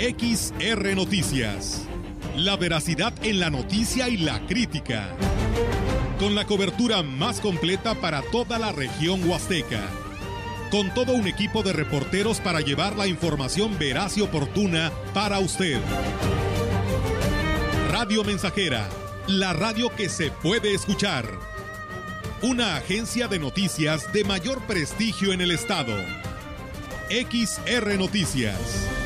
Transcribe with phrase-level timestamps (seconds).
[0.00, 1.82] XR Noticias.
[2.34, 5.14] La veracidad en la noticia y la crítica.
[6.18, 9.82] Con la cobertura más completa para toda la región huasteca.
[10.70, 15.78] Con todo un equipo de reporteros para llevar la información veraz y oportuna para usted.
[17.90, 18.88] Radio Mensajera,
[19.26, 21.26] la radio que se puede escuchar.
[22.40, 25.94] Una agencia de noticias de mayor prestigio en el estado.
[27.10, 28.99] XR Noticias.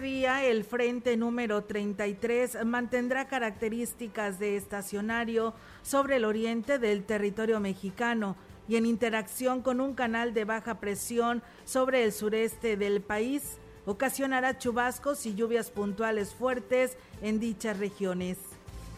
[0.00, 8.36] Día el frente número 33 mantendrá características de estacionario sobre el oriente del territorio mexicano
[8.68, 14.58] y en interacción con un canal de baja presión sobre el sureste del país, ocasionará
[14.58, 18.38] chubascos y lluvias puntuales fuertes en dichas regiones.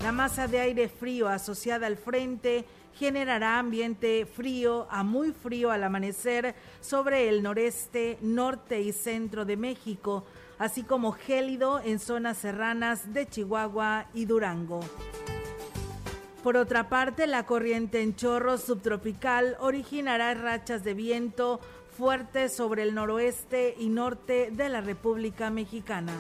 [0.03, 5.85] La masa de aire frío asociada al frente generará ambiente frío a muy frío al
[5.85, 10.25] amanecer sobre el noreste, norte y centro de México,
[10.59, 14.81] así como gélido en zonas serranas de Chihuahua y Durango.
[16.43, 21.61] Por otra parte, la corriente en chorro subtropical originará rachas de viento
[21.97, 26.13] fuertes sobre el noroeste y norte de la República Mexicana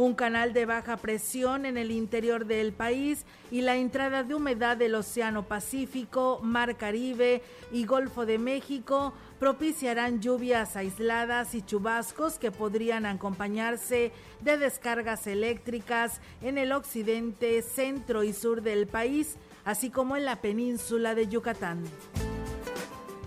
[0.00, 4.76] un canal de baja presión en el interior del país y la entrada de humedad
[4.76, 12.52] del Océano Pacífico, Mar Caribe y Golfo de México propiciarán lluvias aisladas y chubascos que
[12.52, 20.16] podrían acompañarse de descargas eléctricas en el occidente, centro y sur del país, así como
[20.16, 21.82] en la península de Yucatán.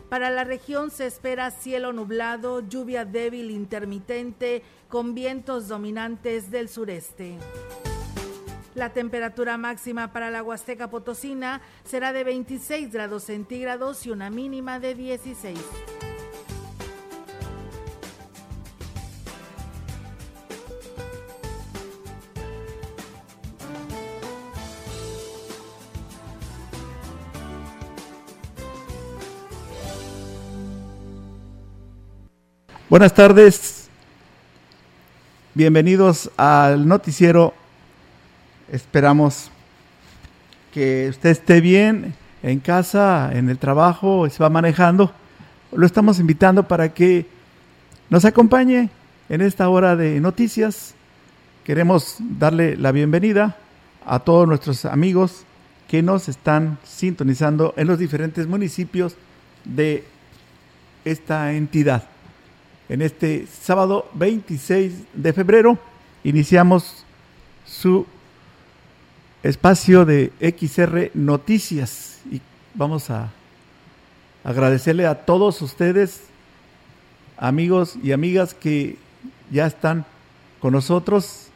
[0.08, 7.40] Para la región se espera cielo nublado, lluvia débil intermitente con vientos dominantes del sureste.
[8.76, 14.80] La temperatura máxima para la Huasteca Potosina será de 26 grados centígrados y una mínima
[14.80, 15.60] de 16.
[32.90, 33.90] Buenas tardes,
[35.54, 37.63] bienvenidos al noticiero.
[38.74, 39.52] Esperamos
[40.74, 45.14] que usted esté bien en casa, en el trabajo, se va manejando.
[45.72, 47.28] Lo estamos invitando para que
[48.10, 48.90] nos acompañe
[49.30, 50.96] en esta hora de noticias.
[51.64, 53.58] Queremos darle la bienvenida
[54.08, 55.44] a todos nuestros amigos
[55.88, 59.16] que nos están sintonizando en los diferentes municipios
[59.66, 60.04] de
[61.06, 62.06] esta entidad
[62.90, 65.78] en este sábado 26 de febrero
[66.24, 67.06] iniciamos
[67.66, 68.06] su
[69.44, 72.42] espacio de XR Noticias y
[72.74, 73.30] vamos a
[74.44, 76.22] agradecerle a todos ustedes,
[77.38, 78.98] amigos y amigas que
[79.52, 80.06] ya están
[80.62, 81.48] con nosotros.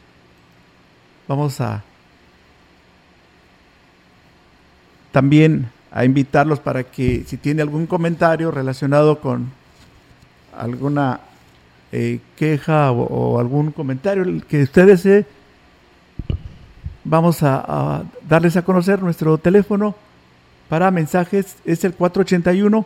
[1.26, 1.82] Vamos a
[5.10, 9.50] también a invitarlos para que si tiene algún comentario relacionado con
[10.54, 11.20] alguna
[11.90, 15.37] eh, queja o, algún comentario que ustedes desee,
[17.08, 19.94] vamos a, darles a conocer nuestro teléfono
[20.68, 22.84] para mensajes es el 481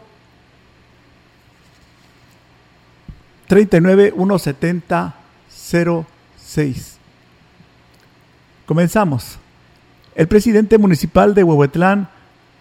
[3.49, 5.15] 39 170
[5.51, 6.99] 06.
[8.67, 9.39] Comenzamos.
[10.15, 12.09] El presidente municipal de Huehuetlán,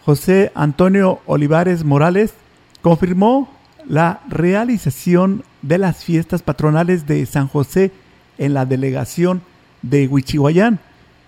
[0.03, 2.33] José Antonio Olivares Morales,
[2.81, 3.49] confirmó
[3.87, 7.91] la realización de las fiestas patronales de San José
[8.37, 9.41] en la delegación
[9.81, 10.79] de Huichihuayán,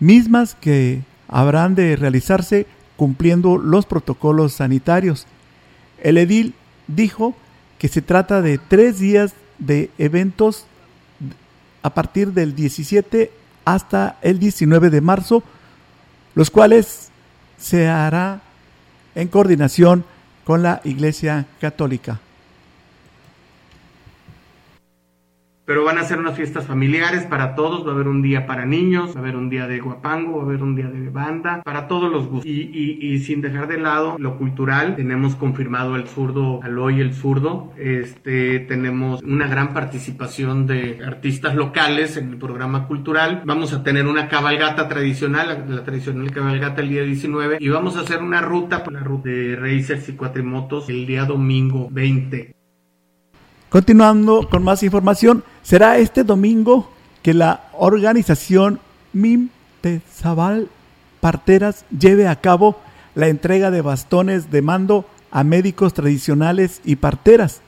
[0.03, 5.25] mismas que habrán de realizarse cumpliendo los protocolos sanitarios.
[6.01, 6.53] El edil
[6.87, 7.33] dijo
[7.79, 10.65] que se trata de tres días de eventos
[11.81, 13.31] a partir del 17
[13.65, 15.41] hasta el 19 de marzo,
[16.35, 17.09] los cuales
[17.57, 18.41] se hará
[19.15, 20.03] en coordinación
[20.43, 22.19] con la Iglesia Católica.
[25.65, 28.65] Pero van a ser unas fiestas familiares para todos, va a haber un día para
[28.65, 31.61] niños, va a haber un día de guapango, va a haber un día de banda,
[31.63, 32.45] para todos los gustos.
[32.45, 38.59] Y, sin dejar de lado lo cultural, tenemos confirmado el zurdo, Aloy el zurdo, este,
[38.59, 44.27] tenemos una gran participación de artistas locales en el programa cultural, vamos a tener una
[44.27, 48.99] cabalgata tradicional, la, tradicional cabalgata el día 19, y vamos a hacer una ruta, la
[48.99, 52.52] ruta de Racers y Cuatrimotos el día domingo 20.
[53.73, 56.91] Continuando con más información, será este domingo
[57.23, 58.79] que la organización
[59.13, 60.69] Mimtezabal
[61.19, 62.77] Parteras lleve a cabo
[63.15, 67.61] la entrega de bastones de mando a médicos tradicionales y parteras.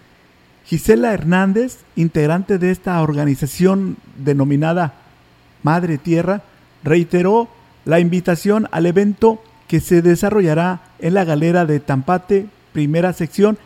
[0.66, 4.94] Gisela Hernández, integrante de esta organización denominada
[5.64, 6.44] Madre Tierra,
[6.84, 7.48] reiteró
[7.84, 13.58] la invitación al evento que se desarrollará en la galera de Tampate, primera sección,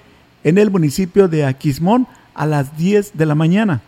[0.45, 2.07] en el municipio de Aquismón
[2.39, 3.81] a las 10 de la mañana.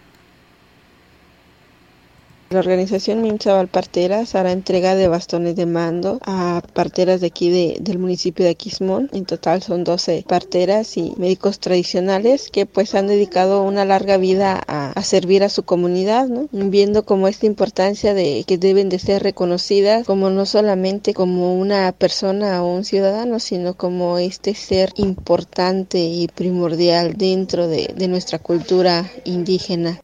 [2.52, 7.78] La organización Minzabal Parteras hará entrega de bastones de mando a parteras de aquí de,
[7.80, 9.10] del municipio de Aquismón.
[9.14, 14.62] En total son 12 parteras y médicos tradicionales que pues han dedicado una larga vida
[14.68, 16.50] a, servir a su comunidad, ¿no?
[16.52, 21.94] viendo como esta importancia de que deben de ser reconocidas como no solamente como una
[21.94, 28.40] persona o un ciudadano, sino como este ser importante y primordial dentro de, de nuestra
[28.40, 30.02] cultura indígena.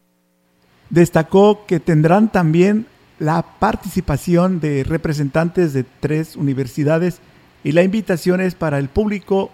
[0.89, 2.85] Destacó que tendrán también
[3.19, 7.19] la participación de representantes de tres universidades
[7.63, 9.51] y la invitación es para el público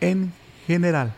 [0.00, 0.32] en
[0.66, 1.14] general.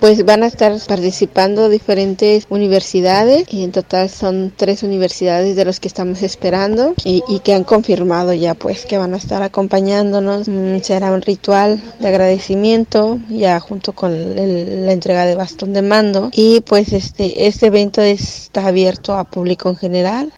[0.00, 5.78] Pues van a estar participando diferentes universidades, y en total son tres universidades de los
[5.78, 10.48] que estamos esperando y, que han confirmado ya pues que van a estar acompañándonos.
[10.48, 15.82] Mm, será un ritual de agradecimiento ya junto con el, la entrega de bastón de
[15.82, 20.32] mando y pues este, este evento está abierto a público en general.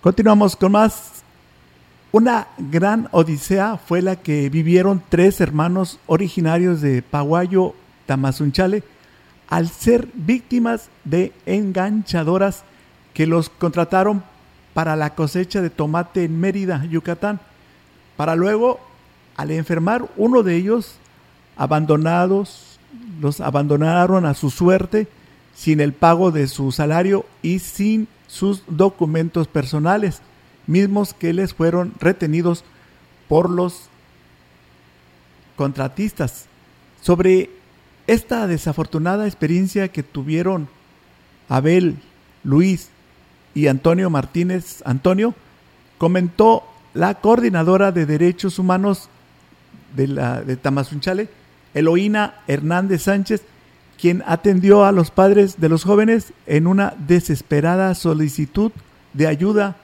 [0.00, 1.21] Continuamos con más
[2.12, 7.74] una gran odisea fue la que vivieron tres hermanos originarios de Paguayo,
[8.04, 8.84] Tamazunchale,
[9.48, 12.64] al ser víctimas de enganchadoras
[13.14, 14.22] que los contrataron
[14.74, 17.40] para la cosecha de tomate en Mérida, Yucatán,
[18.18, 18.78] para luego,
[19.36, 20.96] al enfermar uno de ellos,
[21.56, 22.78] abandonados,
[23.22, 25.08] los abandonaron a su suerte,
[25.54, 30.20] sin el pago de su salario y sin sus documentos personales
[30.66, 32.64] mismos que les fueron retenidos
[33.28, 33.88] por los
[35.56, 36.46] contratistas.
[37.00, 37.50] Sobre
[38.06, 40.68] esta desafortunada experiencia que tuvieron
[41.48, 41.96] Abel,
[42.44, 42.88] Luis
[43.54, 45.34] y Antonio Martínez Antonio,
[45.98, 46.64] comentó
[46.94, 49.08] la coordinadora de derechos humanos
[49.94, 51.28] de, la, de Tamazunchale,
[51.74, 53.42] Eloína Hernández Sánchez,
[54.00, 58.72] quien atendió a los padres de los jóvenes en una desesperada solicitud
[59.12, 59.76] de ayuda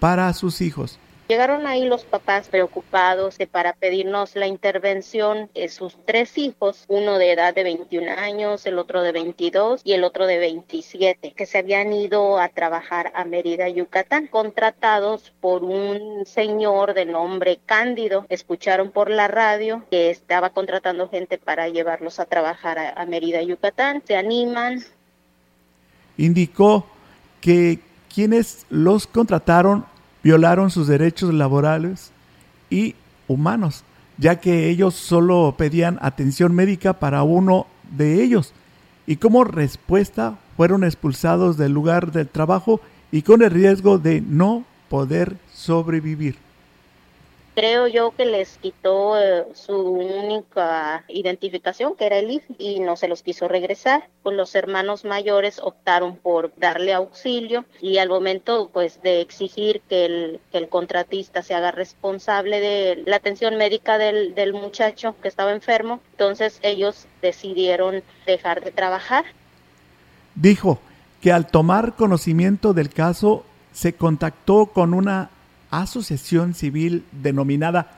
[0.00, 0.98] para sus hijos.
[1.30, 7.30] Llegaron ahí los papás preocupados para pedirnos la intervención de sus tres hijos, uno de
[7.30, 11.58] edad de 21 años, el otro de 22 y el otro de 27, que se
[11.58, 18.26] habían ido a trabajar a Mérida, Yucatán, contratados por un señor de nombre Cándido.
[18.28, 23.40] Escucharon por la radio que estaba contratando gente para llevarlos a trabajar a, a Mérida,
[23.40, 24.02] Yucatán.
[24.04, 24.82] Se animan.
[26.16, 26.88] Indicó
[27.40, 27.78] que
[28.12, 29.84] quienes los contrataron
[30.22, 32.12] violaron sus derechos laborales
[32.68, 32.94] y
[33.28, 33.84] humanos,
[34.18, 38.52] ya que ellos solo pedían atención médica para uno de ellos.
[39.06, 42.80] Y como respuesta fueron expulsados del lugar del trabajo
[43.10, 46.36] y con el riesgo de no poder sobrevivir
[47.54, 52.96] creo yo que les quitó eh, su única identificación, que era el IF, y no
[52.96, 54.08] se los quiso regresar.
[54.22, 60.04] Pues los hermanos mayores optaron por darle auxilio y al momento pues de exigir que
[60.04, 65.28] el, que el contratista se haga responsable de la atención médica del, del muchacho que
[65.28, 69.24] estaba enfermo, entonces ellos decidieron dejar de trabajar.
[70.34, 70.78] Dijo
[71.20, 75.30] que al tomar conocimiento del caso se contactó con una
[75.70, 77.92] asociación civil denominada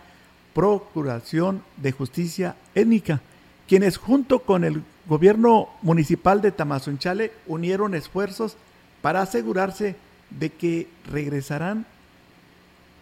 [0.55, 3.21] Procuración de Justicia Étnica,
[3.67, 8.57] quienes junto con el gobierno municipal de Tamazunchale unieron esfuerzos
[9.01, 9.97] para asegurarse
[10.31, 11.87] de que regresarán,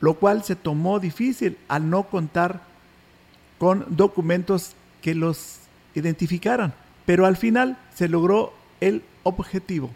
[0.01, 2.63] lo cual se tomó difícil al no contar
[3.59, 5.59] con documentos que los
[5.95, 6.73] identificaran,
[7.05, 9.91] pero al final se logró el objetivo.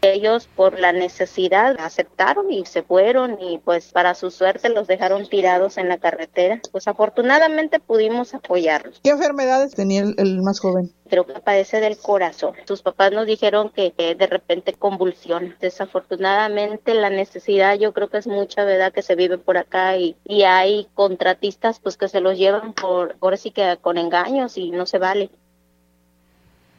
[0.00, 5.28] Ellos por la necesidad aceptaron y se fueron y pues para su suerte los dejaron
[5.28, 6.60] tirados en la carretera.
[6.70, 9.00] Pues afortunadamente pudimos apoyarlos.
[9.02, 10.92] ¿Qué enfermedades tenía el, el más joven?
[11.10, 12.54] Creo que padece del corazón.
[12.66, 15.56] Sus papás nos dijeron que, que, de repente convulsión.
[15.60, 20.16] Desafortunadamente la necesidad yo creo que es mucha verdad que se vive por acá y,
[20.24, 24.70] y hay contratistas pues que se los llevan por ahora sí que con engaños y
[24.70, 25.30] no se vale.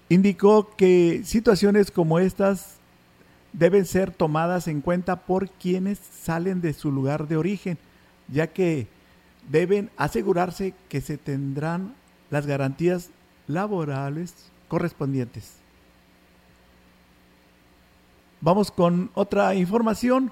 [0.07, 2.78] Indicó que situaciones como estas
[3.53, 7.77] deben ser tomadas en cuenta por quienes salen de su lugar de origen,
[8.27, 8.88] ya que
[9.50, 11.96] deben asegurarse que se tendrán
[12.29, 13.10] las garantías
[13.48, 15.53] laborales correspondientes.
[18.41, 20.32] Vamos con otra información.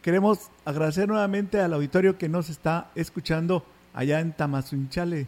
[0.00, 5.26] queremos agradecer nuevamente al auditorio que nos está escuchando allá en Tamazunchale.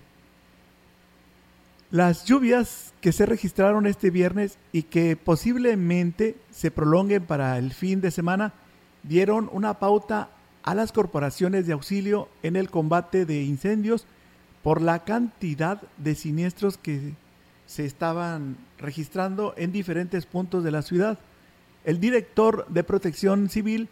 [1.94, 8.00] Las lluvias que se registraron este viernes y que posiblemente se prolonguen para el fin
[8.00, 8.52] de semana
[9.04, 10.30] dieron una pauta
[10.64, 14.08] a las corporaciones de auxilio en el combate de incendios
[14.64, 17.14] por la cantidad de siniestros que
[17.66, 21.20] se estaban registrando en diferentes puntos de la ciudad.
[21.84, 23.88] El director de Protección Civil,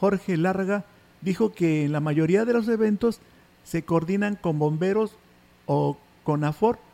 [0.00, 0.84] Jorge Larga,
[1.20, 3.20] dijo que en la mayoría de los eventos
[3.62, 5.16] se coordinan con bomberos
[5.66, 6.87] o con AFOR,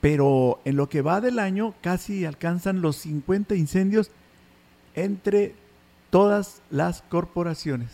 [0.00, 4.10] pero en lo que va del año casi alcanzan los 50 incendios
[4.94, 5.54] entre
[6.10, 7.88] todas las corporaciones.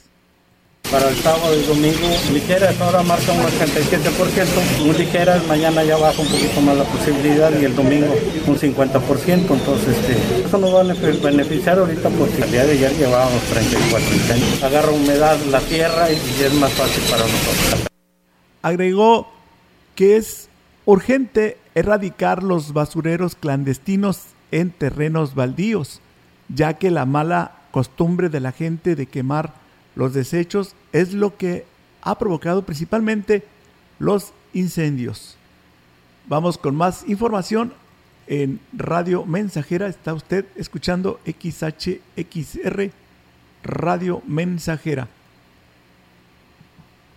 [0.91, 6.23] Para el sábado y domingo, ligeras ahora marca un 87%, muy ligeras, mañana ya baja
[6.23, 8.15] un poquito más la posibilidad y el domingo
[8.47, 12.93] un 50%, entonces este, eso nos va a beneficiar ahorita porque el día de ayer
[12.97, 14.63] llevábamos 34 incendios.
[14.63, 17.89] Agarra humedad la tierra y es más fácil para nosotros.
[18.63, 19.27] Agregó
[19.97, 20.49] que es
[20.85, 26.01] urgente erradicar los basureros clandestinos en terrenos baldíos,
[26.49, 29.53] ya que la mala costumbre de la gente de quemar
[29.95, 31.67] los desechos es lo que
[32.01, 33.45] ha provocado principalmente
[33.99, 35.37] los incendios.
[36.29, 37.75] Vamos con más información
[38.27, 39.87] en Radio Mensajera.
[39.87, 42.91] Está usted escuchando XHXR
[43.63, 45.09] Radio Mensajera.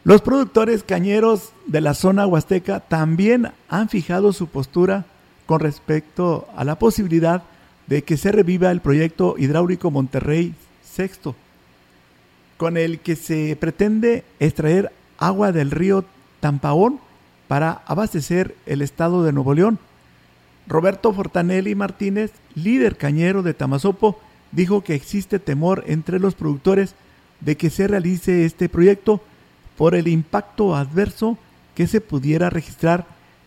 [0.10, 5.06] Los productores cañeros de la zona huasteca también han fijado su postura
[5.46, 7.44] con respecto a la posibilidad
[7.86, 11.36] de que se reviva el proyecto hidráulico Monterrey Sexto
[12.58, 16.04] con el que se pretende extraer agua del río
[16.40, 17.00] Tampaón
[17.48, 19.78] para abastecer el estado de Nuevo León.
[20.66, 24.20] Roberto Fortanelli Martínez, líder cañero de Tamazopo,
[24.54, 26.96] dijo que existe temor entre los productores
[27.42, 29.22] de que se realice este proyecto
[29.80, 31.38] por el impacto adverso
[31.74, 33.06] que se pudiera registrar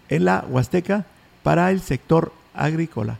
[0.08, 1.04] en la Huasteca
[1.42, 3.18] para el sector agrícola.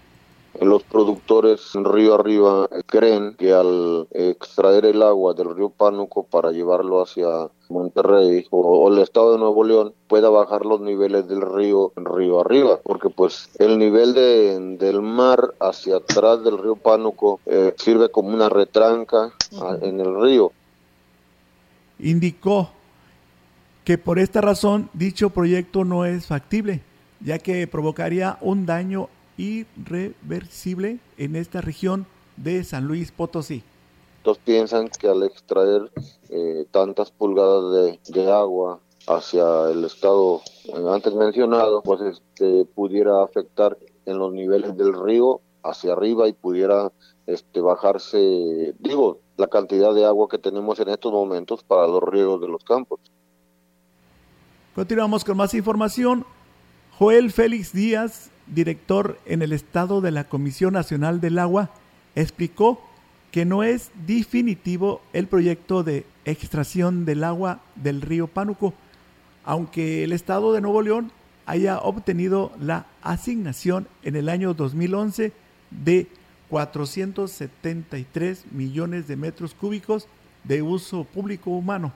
[0.59, 6.53] Los productores en río arriba creen que al extraer el agua del río Pánuco para
[6.53, 11.93] llevarlo hacia Monterrey o, el estado de Nuevo León pueda bajar los niveles del río
[11.99, 17.41] en río arriba, porque pues el nivel de, del mar hacia atrás del río Pánuco
[17.45, 19.35] eh, sirve como una retranca
[19.83, 20.51] en el río.
[21.99, 22.71] Indicó
[23.85, 26.83] que por esta razón dicho proyecto no es factible,
[27.21, 33.63] ya que provocaría un daño irreversible en esta región de San Luis Potosí.
[34.23, 35.91] Todos piensan que al extraer
[36.29, 40.43] eh, tantas pulgadas de, agua hacia el estado
[40.93, 46.93] antes mencionado, pues este, pudiera afectar en los niveles del río hacia arriba y pudiera
[47.27, 52.41] este, bajarse, digo, la cantidad de agua que tenemos en estos momentos para los riegos
[52.41, 53.01] de los campos.
[54.75, 56.25] Continuamos con más información.
[56.93, 61.69] Joel Félix Díaz, director en el estado de la Comisión Nacional del Agua,
[62.15, 62.81] explicó
[63.33, 68.73] que no es definitivo el proyecto de extracción del agua del río Pánuco,
[69.45, 71.13] aunque el estado de Nuevo León
[71.45, 75.35] haya obtenido la asignación en el año 2011
[75.71, 76.07] de
[76.49, 80.09] 473 millones de metros cúbicos
[80.45, 81.93] de uso público humano.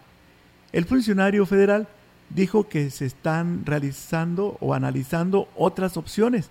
[0.73, 1.89] El funcionario federal
[2.31, 6.51] dijo que se están realizando o analizando otras opciones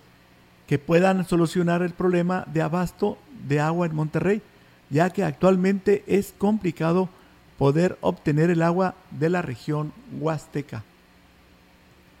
[0.66, 4.42] que puedan solucionar el problema de abasto de agua en Monterrey,
[4.90, 7.08] ya que actualmente es complicado
[7.58, 10.82] poder obtener el agua de la región huasteca.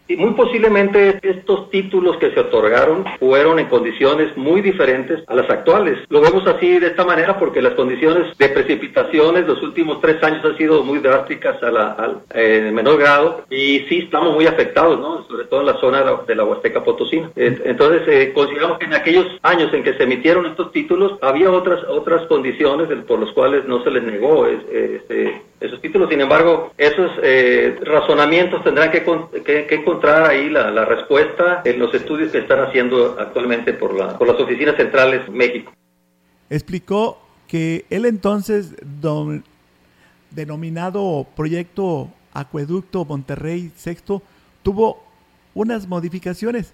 [0.08, 5.50] Y muy posiblemente estos títulos que se otorgaron fueron en condiciones muy diferentes a las
[5.50, 5.98] actuales.
[6.08, 10.44] Lo vemos así de esta manera porque las condiciones de precipitaciones los últimos tres años
[10.44, 14.98] han sido muy drásticas a la, al eh, menor grado y sí estamos muy afectados,
[14.98, 15.24] ¿no?
[15.26, 17.30] sobre todo en la zona de la Huasteca Potosina.
[17.36, 21.82] Entonces eh, consideramos que en aquellos años en que se emitieron estos títulos había otras
[21.88, 26.08] otras condiciones por las cuales no se les negó este, esos títulos.
[26.10, 29.04] Sin embargo, esos eh, razonamientos tendrán que,
[29.70, 34.40] encontrar ahí la, respuesta en los estudios que están haciendo actualmente por, la, por las
[34.40, 35.72] oficinas centrales México.
[36.48, 38.74] Explicó que él entonces
[40.30, 44.22] denominado Proyecto Acueducto Monterrey Sexto
[44.62, 45.02] tuvo
[45.54, 46.72] unas modificaciones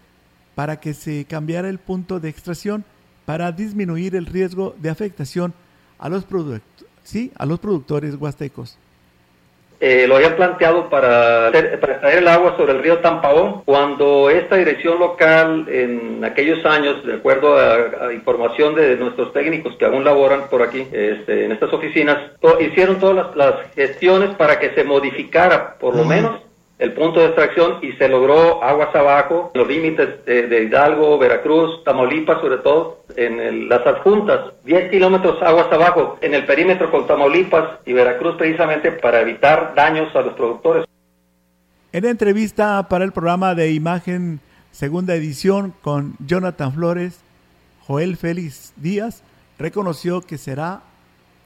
[0.54, 2.84] para que se cambiara el punto de extracción
[3.24, 5.54] para disminuir el riesgo de afectación
[5.98, 6.24] a los,
[7.02, 8.78] sí, a los productores huastecos.
[9.84, 14.54] Eh, lo habían planteado para, para extraer el agua sobre el río Tampaón, cuando esta
[14.54, 20.42] dirección local en aquellos años, de acuerdo a, información de nuestros técnicos que aún laboran
[20.48, 22.16] por aquí, este, en estas oficinas,
[22.60, 26.40] hicieron todas las, gestiones para que se modificara, por lo menos,
[26.78, 32.40] el punto de extracción y se logró aguas abajo, los límites de, Hidalgo, Veracruz, Tamaulipas
[32.40, 37.92] sobre todo, en las adjuntas, 10 kilómetros aguas abajo, en el perímetro con Tamaulipas y
[37.92, 40.84] Veracruz precisamente para evitar daños a los productores.
[41.92, 47.20] En entrevista para el programa de imagen segunda edición con Jonathan Flores,
[47.86, 49.22] Joel Félix Díaz
[49.58, 50.80] reconoció que será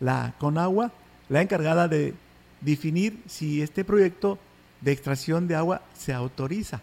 [0.01, 0.93] la Conagua
[1.29, 2.15] la encargada de
[2.61, 4.39] definir si este proyecto
[4.87, 6.81] de extracción de agua se autoriza.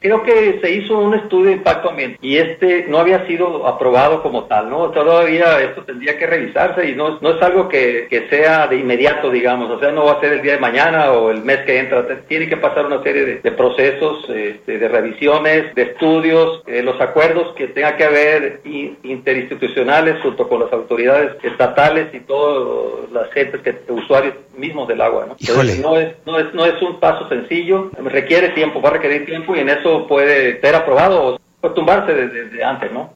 [0.00, 4.22] Creo que se hizo un estudio de impacto ambiental y este no había sido aprobado
[4.22, 4.90] como tal, ¿no?
[4.90, 9.30] Todavía esto tendría que revisarse y no, no es algo que, que, sea de inmediato,
[9.30, 11.78] digamos, o sea, no va a ser el día de mañana o el mes que
[11.78, 17.00] entra, tiene que pasar una serie de, procesos, este, de revisiones, de estudios, eh, los
[17.00, 18.60] acuerdos que tenga que haber
[19.02, 25.26] interinstitucionales junto con las autoridades estatales y todas las gentes, que, usuarios mismos del agua,
[25.26, 25.36] ¿no?
[25.54, 29.56] no es, no, es, no es un paso sencillo, requiere tiempo, va a requerir tiempo
[29.56, 33.14] y en eso puede ser aprobado o tumbarse desde, antes, ¿no?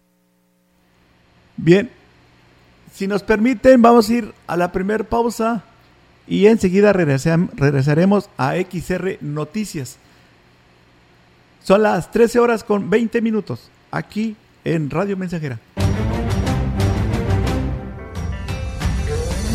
[1.56, 1.90] Bien,
[2.92, 5.64] si nos permiten, vamos a ir a la primera pausa
[6.26, 9.98] y enseguida regresaremos a XR Noticias.
[11.62, 15.58] Son las 13 horas con 20 minutos aquí en Radio Mensajera.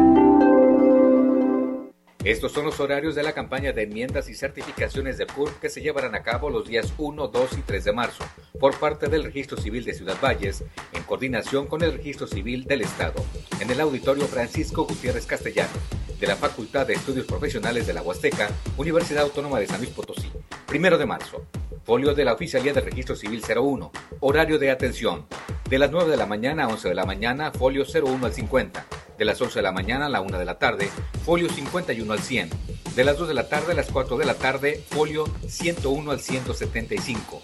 [2.23, 5.81] Estos son los horarios de la campaña de enmiendas y certificaciones de PUR que se
[5.81, 8.23] llevarán a cabo los días 1, 2 y 3 de marzo
[8.59, 12.81] por parte del Registro Civil de Ciudad Valles en coordinación con el Registro Civil del
[12.81, 13.25] Estado
[13.59, 15.73] en el Auditorio Francisco Gutiérrez Castellano
[16.19, 20.31] de la Facultad de Estudios Profesionales de la Huasteca, Universidad Autónoma de San Luis Potosí.
[20.67, 21.47] Primero de marzo.
[21.83, 23.91] Folio de la Oficialía de Registro Civil 01.
[24.19, 25.25] Horario de atención.
[25.67, 28.85] De las 9 de la mañana a 11 de la mañana, folio 01 al 50
[29.21, 30.89] de las 11 de la mañana a la 1 de la tarde,
[31.23, 32.49] folio 51 al 100.
[32.95, 36.19] De las 2 de la tarde a las 4 de la tarde, folio 101 al
[36.19, 37.41] 175.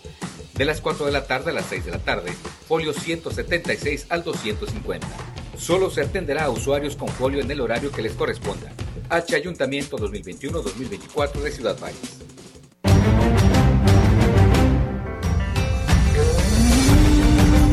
[0.56, 2.34] De las 4 de la tarde a las 6 de la tarde,
[2.68, 5.08] folio 176 al 250.
[5.58, 8.72] Solo se atenderá a usuarios con folio en el horario que les corresponda.
[9.10, 12.28] H Ayuntamiento 2021-2024 de Ciudad Valles.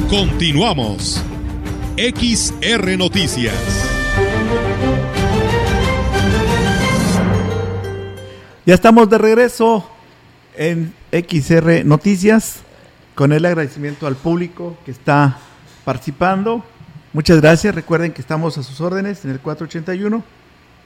[0.08, 1.20] Continuamos.
[1.96, 3.83] XR Noticias.
[8.66, 9.86] Ya estamos de regreso
[10.56, 12.62] en XR Noticias
[13.14, 15.36] con el agradecimiento al público que está
[15.84, 16.64] participando.
[17.12, 17.74] Muchas gracias.
[17.74, 20.24] Recuerden que estamos a sus órdenes en el 481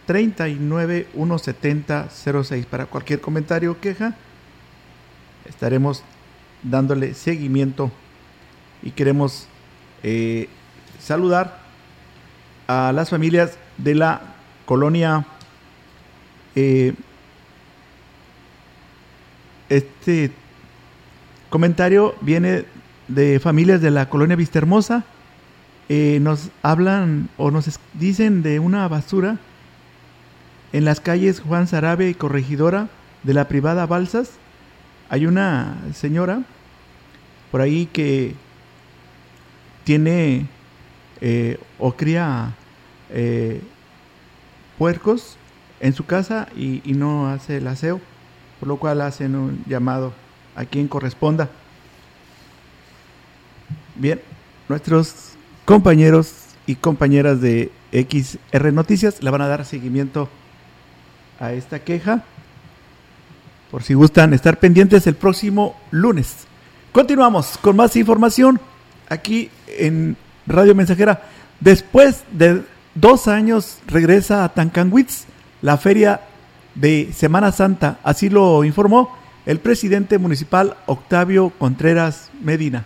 [0.06, 2.08] 39 170
[2.42, 4.16] 06 para cualquier comentario o queja.
[5.48, 6.02] Estaremos
[6.64, 7.92] dándole seguimiento
[8.82, 9.46] y queremos
[10.02, 10.48] eh,
[10.98, 11.60] saludar
[12.66, 14.20] a las familias de la
[14.66, 15.24] colonia
[16.56, 16.94] eh,
[19.68, 20.30] este
[21.50, 22.64] comentario viene
[23.08, 25.04] de familias de la colonia Vista Hermosa.
[25.88, 29.38] Eh, nos hablan o nos dicen de una basura
[30.72, 32.88] en las calles Juan Sarabe y Corregidora
[33.22, 34.32] de la privada Balsas.
[35.08, 36.42] Hay una señora
[37.50, 38.34] por ahí que
[39.84, 40.46] tiene
[41.22, 42.54] eh, o cría
[43.10, 43.62] eh,
[44.76, 45.38] puercos
[45.80, 48.00] en su casa y, y no hace el aseo,
[48.58, 50.12] por lo cual hacen un llamado
[50.56, 51.48] a quien corresponda.
[53.94, 54.20] Bien,
[54.68, 55.32] nuestros
[55.64, 56.32] compañeros
[56.66, 60.28] y compañeras de XR Noticias le van a dar seguimiento
[61.40, 62.24] a esta queja.
[63.70, 66.46] Por si gustan estar pendientes el próximo lunes.
[66.92, 68.60] Continuamos con más información
[69.08, 70.16] aquí en
[70.46, 71.22] Radio Mensajera.
[71.60, 72.62] Después de
[72.94, 75.26] dos años regresa a Tancanwitz
[75.60, 76.20] la feria
[76.80, 77.98] de Semana Santa.
[78.02, 82.84] Así lo informó el presidente municipal Octavio Contreras Medina.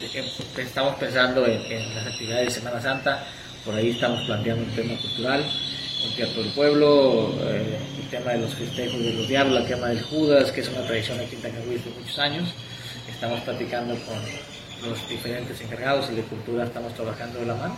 [0.00, 3.24] Estamos pensando en, las actividades de Semana Santa,
[3.64, 5.44] por ahí estamos planteando un tema cultural,
[6.04, 9.88] un teatro del pueblo, eh, el tema de los festejos de los diablos, el tema
[9.88, 12.54] del Judas, que es una tradición aquí en Tancanwitz de muchos años.
[13.08, 17.76] Estamos platicando con los diferentes encargados y de cultura estamos trabajando de la mano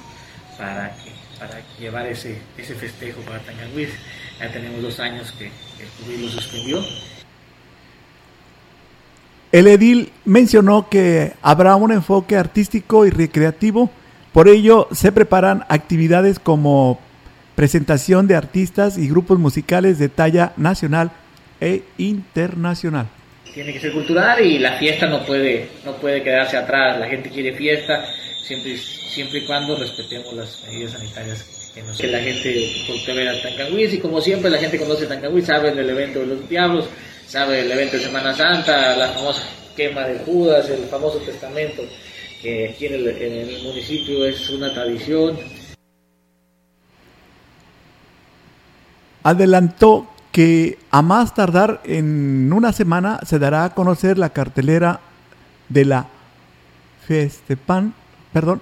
[0.58, 0.96] para,
[1.38, 3.90] para llevar ese, ese festejo para Tancanwitz.
[4.38, 6.84] Ya tenemos dos años que el COVID lo suspendió.
[9.52, 13.90] El edil mencionó que habrá un enfoque artístico y recreativo,
[14.32, 16.98] por ello se preparan actividades como
[17.54, 21.12] presentación de artistas y grupos musicales de talla nacional
[21.60, 23.08] e internacional
[23.56, 27.00] tiene que ser cultural y la fiesta no puede, no puede quedarse atrás.
[27.00, 28.04] La gente quiere fiesta
[28.42, 33.28] siempre, siempre y cuando respetemos las medidas sanitarias que, nos, que la gente puede ver
[33.30, 36.84] a Tancanguis y como siempre la gente conoce Tancanguis, sabe del evento de los diablos,
[37.26, 39.42] sabe del evento de Semana Santa, la famosa
[39.74, 41.82] quema de Judas, el famoso testamento
[42.42, 45.38] que aquí en el, en el municipio es una tradición.
[49.22, 55.00] Adelantó que a más tardar en una semana se dará a conocer la cartelera
[55.70, 56.08] de la
[57.06, 57.94] Festepan,
[58.34, 58.60] perdón,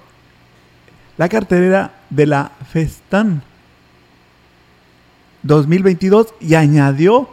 [1.17, 3.43] la cartelera de la Festan
[5.43, 7.29] 2022 y añadió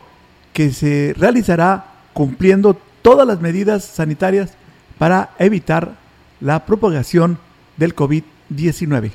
[0.53, 4.53] que se realizará cumpliendo todas las medidas sanitarias
[4.97, 5.97] para evitar
[6.39, 7.37] la propagación
[7.77, 9.11] del COVID-19.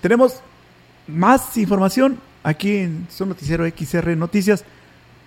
[0.00, 0.40] Tenemos
[1.06, 4.64] más información aquí en su noticiero XR Noticias,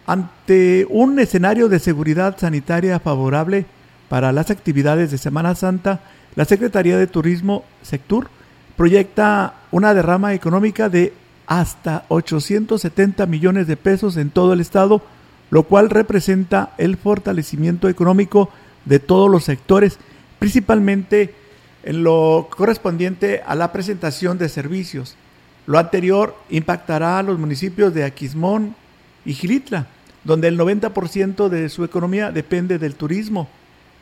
[0.07, 3.65] ante un escenario de seguridad sanitaria favorable
[4.07, 5.99] para las actividades de Semana Santa,
[6.35, 8.29] la Secretaría de Turismo, Sectur,
[8.77, 11.11] proyecta una derrama económica de
[11.45, 15.01] hasta 870 millones de pesos en todo el estado,
[15.49, 18.49] lo cual representa el fortalecimiento económico
[18.85, 19.99] de todos los sectores,
[20.39, 21.35] principalmente
[21.83, 25.17] en lo correspondiente a la presentación de servicios,
[25.69, 28.73] lo anterior impactará a los municipios de Aquismón
[29.23, 29.85] y Gilitla,
[30.23, 33.47] donde el 90% de su economía depende del turismo.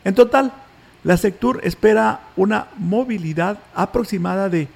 [0.05, 0.53] En total,
[1.03, 4.69] la Sectur espera una movilidad aproximada de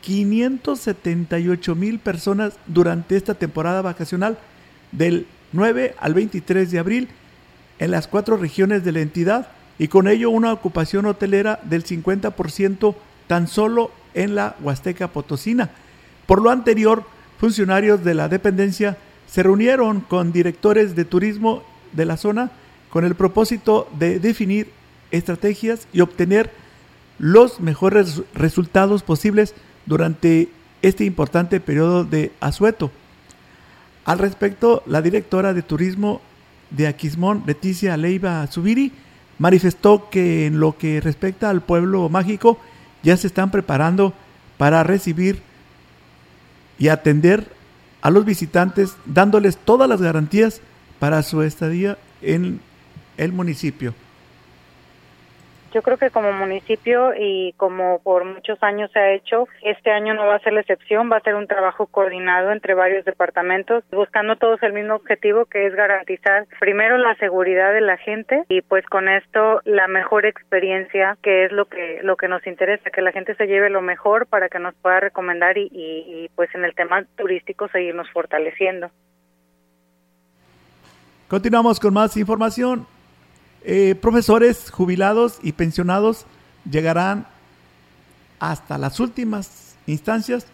[0.00, 4.36] 578 mil personas durante esta temporada vacacional
[4.90, 7.08] del 9 al 23 de abril
[7.78, 12.96] en las cuatro regiones de la entidad y con ello una ocupación hotelera del 50%
[13.28, 15.70] tan solo en la Huasteca Potosina
[16.26, 17.04] por lo anterior,
[17.38, 22.50] funcionarios de la dependencia se reunieron con directores de turismo de la zona
[22.90, 24.70] con el propósito de definir
[25.10, 26.52] estrategias y obtener
[27.18, 29.54] los mejores resultados posibles
[29.86, 30.48] durante
[30.82, 32.90] este importante periodo de asueto.
[34.04, 36.20] Al respecto, la directora de turismo
[36.70, 38.92] de Aquismón, Leticia Leiva Zubiri,
[39.38, 42.58] manifestó que en lo que respecta al pueblo mágico
[43.02, 44.12] ya se están preparando
[44.58, 45.42] para recibir
[46.78, 47.52] y atender
[48.02, 50.60] a los visitantes dándoles todas las garantías
[50.98, 52.60] para su estadía en
[53.16, 53.94] el municipio.
[55.74, 60.14] Yo creo que como municipio y como por muchos años se ha hecho, este año
[60.14, 63.82] no va a ser la excepción, va a ser un trabajo coordinado entre varios departamentos,
[63.90, 68.62] buscando todos el mismo objetivo que es garantizar primero la seguridad de la gente y
[68.62, 73.02] pues con esto la mejor experiencia, que es lo que lo que nos interesa, que
[73.02, 76.54] la gente se lleve lo mejor para que nos pueda recomendar y, y, y pues
[76.54, 78.90] en el tema turístico seguirnos fortaleciendo.
[81.26, 82.86] Continuamos con más información.
[83.66, 86.26] Eh, profesores jubilados y pensionados
[86.70, 87.26] llegarán
[88.38, 90.46] hasta las últimas instancias,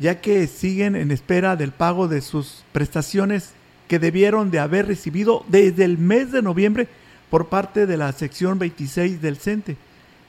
[0.00, 3.52] ya que siguen en espera del pago de sus prestaciones
[3.86, 6.88] que debieron de haber recibido desde el mes de noviembre
[7.28, 9.76] por parte de la sección 26 del CENTE.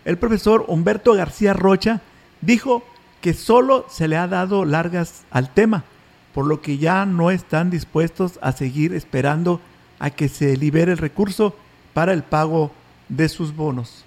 [0.04, 2.02] El profesor Humberto García Rocha
[2.42, 2.84] dijo
[3.22, 5.86] que solo se le ha dado largas al tema,
[6.34, 9.62] por lo que ya no están dispuestos a seguir esperando
[10.00, 11.56] a que se libere el recurso
[11.94, 12.72] para el pago
[13.08, 14.04] de sus bonos.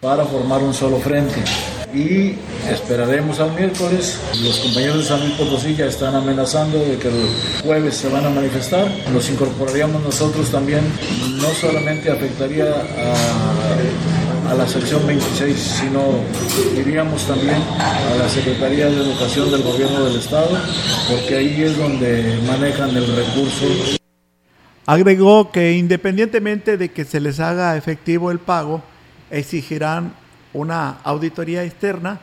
[0.00, 1.42] Para formar un solo frente
[1.94, 2.34] y
[2.70, 4.18] esperaremos al miércoles.
[4.42, 7.28] Los compañeros de San Luis Potosí ya están amenazando de que el
[7.62, 8.90] jueves se van a manifestar.
[9.12, 10.80] Los incorporaríamos nosotros también.
[11.36, 16.00] No solamente afectaría a, a la sección 26, sino
[16.76, 20.58] iríamos también a la Secretaría de Educación del Gobierno del Estado,
[21.08, 23.99] porque ahí es donde manejan el recurso
[24.90, 28.82] Agregó que independientemente de que se les haga efectivo el pago,
[29.30, 30.14] exigirán
[30.52, 32.18] una auditoría externa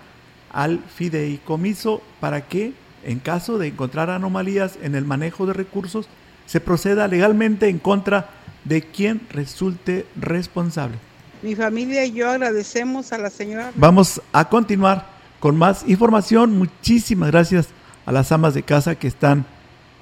[0.51, 2.73] al fideicomiso para que,
[3.05, 6.09] en caso de encontrar anomalías en el manejo de recursos,
[6.45, 8.31] se proceda legalmente en contra
[8.65, 10.97] de quien resulte responsable.
[11.43, 13.71] Mi familia y yo agradecemos a la señora.
[13.75, 15.07] Vamos a continuar
[15.39, 16.57] con más información.
[16.57, 17.69] Muchísimas gracias
[18.05, 19.45] a las amas de casa que están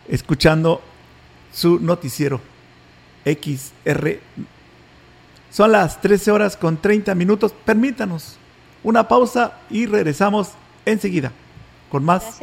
[0.08, 0.82] escuchando
[1.54, 2.55] su noticiero
[3.26, 4.20] XR.
[5.50, 7.54] Son las 13 horas con 30 minutos.
[7.66, 8.38] Permítanos
[8.84, 10.52] una pausa y regresamos
[10.86, 11.32] enseguida
[11.90, 12.40] con más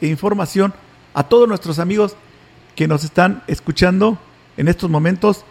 [0.00, 0.74] información
[1.14, 2.16] a todos nuestros amigos
[2.74, 4.18] que nos están escuchando
[4.56, 5.44] en estos momentos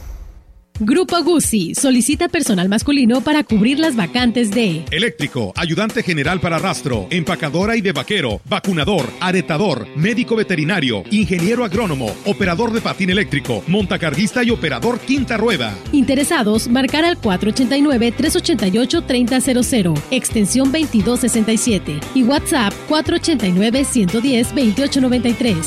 [0.83, 7.05] Grupo Guzzi solicita personal masculino para cubrir las vacantes de Eléctrico, ayudante general para rastro,
[7.11, 14.43] empacadora y de vaquero, vacunador, aretador, médico veterinario, ingeniero agrónomo, operador de patín eléctrico, montacarguista
[14.43, 15.77] y operador quinta rueda.
[15.91, 25.57] Interesados, marcar al 489-388-3000, extensión 2267 y WhatsApp 489-110-2893.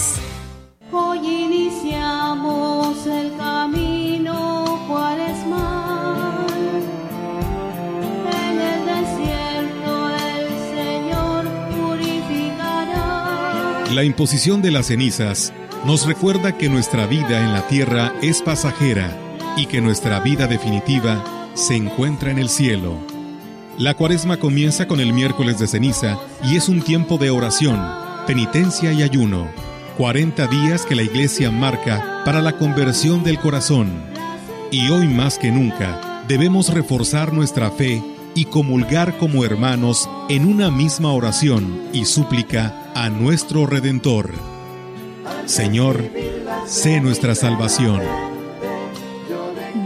[0.90, 1.43] Hoy
[13.94, 15.52] La imposición de las cenizas
[15.86, 19.16] nos recuerda que nuestra vida en la tierra es pasajera
[19.56, 21.22] y que nuestra vida definitiva
[21.54, 22.98] se encuentra en el cielo.
[23.78, 27.80] La cuaresma comienza con el miércoles de ceniza y es un tiempo de oración,
[28.26, 29.46] penitencia y ayuno.
[29.96, 33.92] 40 días que la iglesia marca para la conversión del corazón.
[34.72, 38.02] Y hoy más que nunca debemos reforzar nuestra fe
[38.34, 44.30] y comulgar como hermanos en una misma oración y súplica a nuestro Redentor.
[45.46, 46.02] Señor,
[46.66, 48.00] sé nuestra salvación.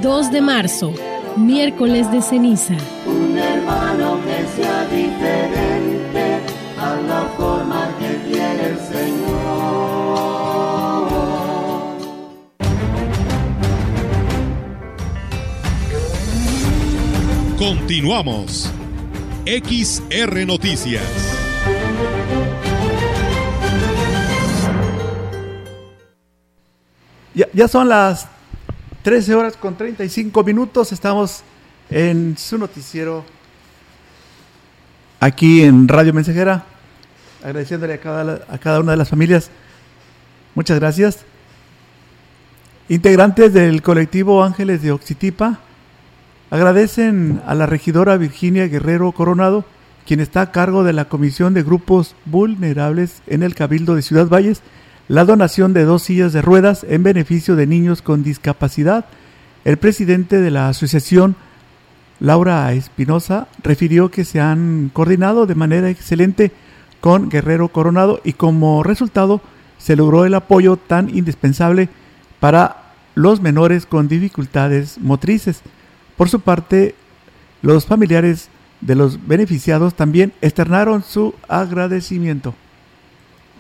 [0.02, 0.92] 2 de marzo,
[1.36, 2.74] miércoles de ceniza.
[3.06, 6.40] Un hermano que sea diferente
[6.78, 9.18] a la forma que quiere el Señor.
[17.58, 18.70] Continuamos.
[19.46, 21.37] XR Noticias.
[27.52, 28.26] Ya, son las
[29.02, 30.90] 13 horas con 35 minutos.
[30.90, 31.44] Estamos
[31.88, 33.24] en su noticiero
[35.20, 36.64] aquí en Radio Mensajera.
[37.44, 39.52] Agradeciéndole a cada, a cada una de las familias.
[40.56, 41.20] Muchas gracias.
[42.88, 45.60] Integrantes del colectivo Ángeles de Oxitipa
[46.50, 49.64] agradecen a la regidora Virginia Guerrero Coronado,
[50.08, 54.26] quien está a cargo de la Comisión de Grupos Vulnerables en el Cabildo de Ciudad
[54.26, 54.60] Valles,
[55.08, 59.06] la donación de dos sillas de ruedas en beneficio de niños con discapacidad.
[59.64, 61.34] El presidente de la asociación,
[62.20, 66.52] Laura Espinosa, refirió que se han coordinado de manera excelente
[67.00, 69.40] con Guerrero Coronado y como resultado
[69.78, 71.88] se logró el apoyo tan indispensable
[72.38, 75.62] para los menores con dificultades motrices.
[76.16, 76.94] Por su parte,
[77.62, 82.54] los familiares de los beneficiados también externaron su agradecimiento.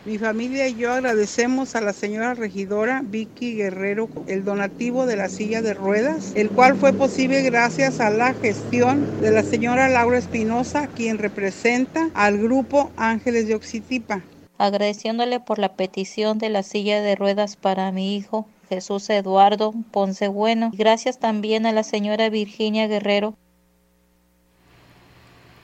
[0.08, 5.28] Mi familia y yo agradecemos a la señora regidora Vicky Guerrero el donativo de la
[5.28, 10.16] silla de ruedas, el cual fue posible gracias a la gestión de la señora Laura
[10.16, 14.22] Espinosa, quien representa al grupo Ángeles de Oxitipa.
[14.56, 20.28] Agradeciéndole por la petición de la silla de ruedas para mi hijo Jesús Eduardo Ponce
[20.28, 20.70] Bueno.
[20.72, 23.34] Gracias también a la señora Virginia Guerrero.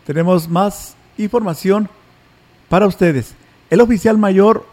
[0.05, 1.89] Tenemos más información
[2.69, 3.35] para ustedes.
[3.75, 4.65] El oficial mayor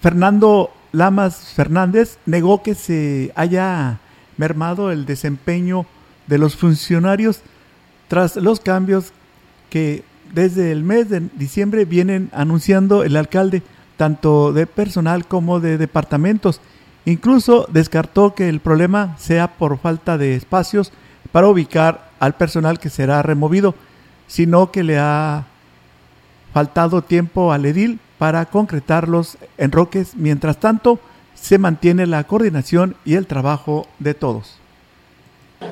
[0.00, 3.98] Fernando Lamas Fernández negó que se haya
[4.38, 5.84] mermado el desempeño
[6.26, 7.42] de los funcionarios
[8.08, 9.12] tras los cambios
[9.68, 13.62] que desde el mes de diciembre vienen anunciando el alcalde,
[13.98, 16.62] tanto de personal como de departamentos.
[17.04, 20.94] Incluso descartó que el problema sea por falta de espacios
[21.30, 23.74] para ubicar al personal que será removido,
[24.28, 25.44] sino que le ha
[26.54, 30.16] faltado tiempo al edil para concretar los enroques.
[30.16, 30.98] Mientras tanto,
[31.34, 34.58] se mantiene la coordinación y el trabajo de todos.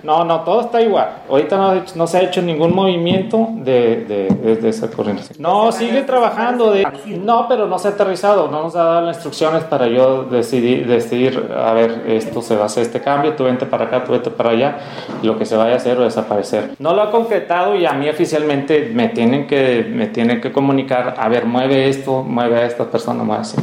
[0.03, 1.23] No, no, todo está igual.
[1.29, 5.37] Ahorita no, no se ha hecho ningún movimiento de, de, de, esa coordinación.
[5.39, 6.73] No, sigue trabajando.
[6.73, 6.87] De,
[7.23, 8.51] no, pero no se ha aterrizado.
[8.51, 12.65] No nos ha dado las instrucciones para yo decidir, decidir, a ver, esto se va
[12.65, 14.79] a hacer este cambio, tú vente para acá, tú vente para allá,
[15.23, 16.73] lo que se vaya a hacer o desaparecer.
[16.79, 21.15] No lo ha concretado y a mí oficialmente me tienen que, me tienen que comunicar,
[21.19, 23.57] a ver, mueve esto, mueve a esta persona, mueve así.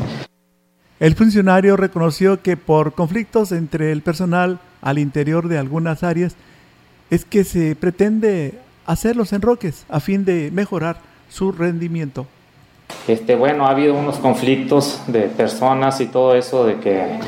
[0.99, 6.35] El funcionario reconoció que por conflictos entre el personal al interior de algunas áreas
[7.09, 12.27] es que se pretende hacer los enroques a fin de mejorar su rendimiento.
[13.07, 17.19] Este, bueno, ha habido unos conflictos de personas y todo eso de que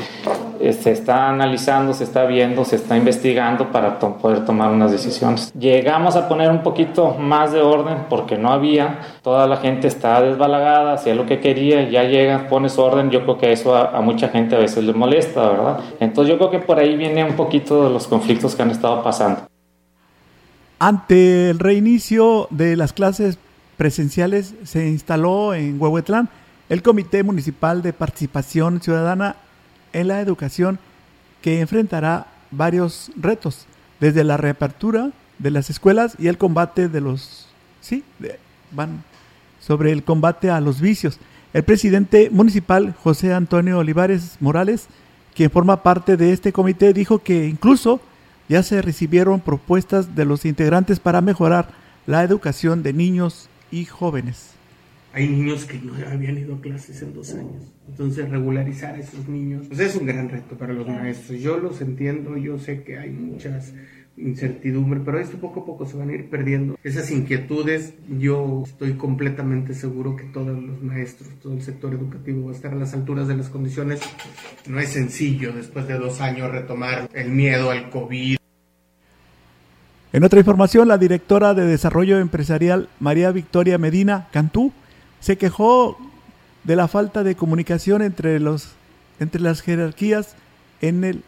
[0.60, 4.92] eh, se está analizando, se está viendo, se está investigando para to poder tomar unas
[4.92, 5.52] decisiones.
[5.58, 10.22] Llegamos a poner un poquito más de orden porque no había, toda la gente está
[10.22, 14.00] desbalagada, hacía lo que quería, ya llegas, pones orden, yo creo que eso a, a
[14.00, 15.80] mucha gente a veces le molesta, ¿verdad?
[16.00, 19.02] Entonces yo creo que por ahí viene un poquito de los conflictos que han estado
[19.02, 19.40] pasando.
[20.78, 23.38] Ante el reinicio de las clases
[23.76, 26.28] presenciales se instaló en Huehuetlán
[26.68, 29.36] el Comité Municipal de Participación Ciudadana
[29.92, 30.78] en la Educación
[31.42, 33.66] que enfrentará varios retos,
[34.00, 37.48] desde la reapertura de las escuelas y el combate de los...
[37.80, 38.38] Sí, de,
[38.70, 39.02] van
[39.60, 41.18] sobre el combate a los vicios.
[41.52, 44.88] El presidente municipal José Antonio Olivares Morales,
[45.34, 48.00] quien forma parte de este comité, dijo que incluso
[48.48, 51.68] ya se recibieron propuestas de los integrantes para mejorar
[52.06, 54.52] la educación de niños y jóvenes.
[55.12, 57.64] Hay niños que no habían ido a clases en dos años.
[57.88, 61.40] Entonces, regularizar a esos niños pues es un gran reto para los maestros.
[61.40, 63.72] Yo los entiendo, yo sé que hay muchas
[64.16, 66.78] incertidumbre, pero esto poco a poco se van a ir perdiendo.
[66.84, 72.52] Esas inquietudes, yo estoy completamente seguro que todos los maestros, todo el sector educativo va
[72.52, 74.00] a estar a las alturas de las condiciones.
[74.68, 78.36] No es sencillo después de dos años retomar el miedo al COVID.
[80.14, 84.70] En otra información, la directora de Desarrollo Empresarial, María Victoria Medina Cantú,
[85.18, 85.98] se quejó
[86.62, 88.68] de la falta de comunicación entre, los,
[89.18, 90.36] entre las jerarquías
[90.80, 91.24] en el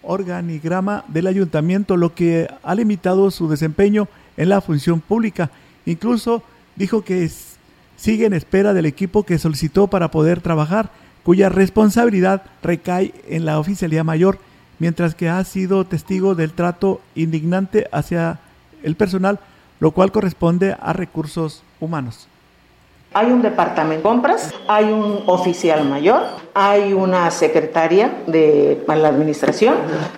[0.00, 5.50] organigrama del ayuntamiento, lo que ha limitado su desempeño en la función pública.
[5.84, 6.42] Incluso
[6.76, 7.30] dijo que
[7.98, 10.90] sigue en espera del equipo que solicitó para poder trabajar,
[11.22, 14.38] cuya responsabilidad recae en la oficialía mayor,
[14.80, 18.40] mientras que ha sido testigo del trato indignante hacia
[18.82, 19.38] el personal,
[19.78, 22.26] lo cual corresponde a recursos humanos.
[23.12, 26.22] Hay un departamento de compras, hay un oficial mayor,
[26.54, 29.74] hay una secretaria de la administración,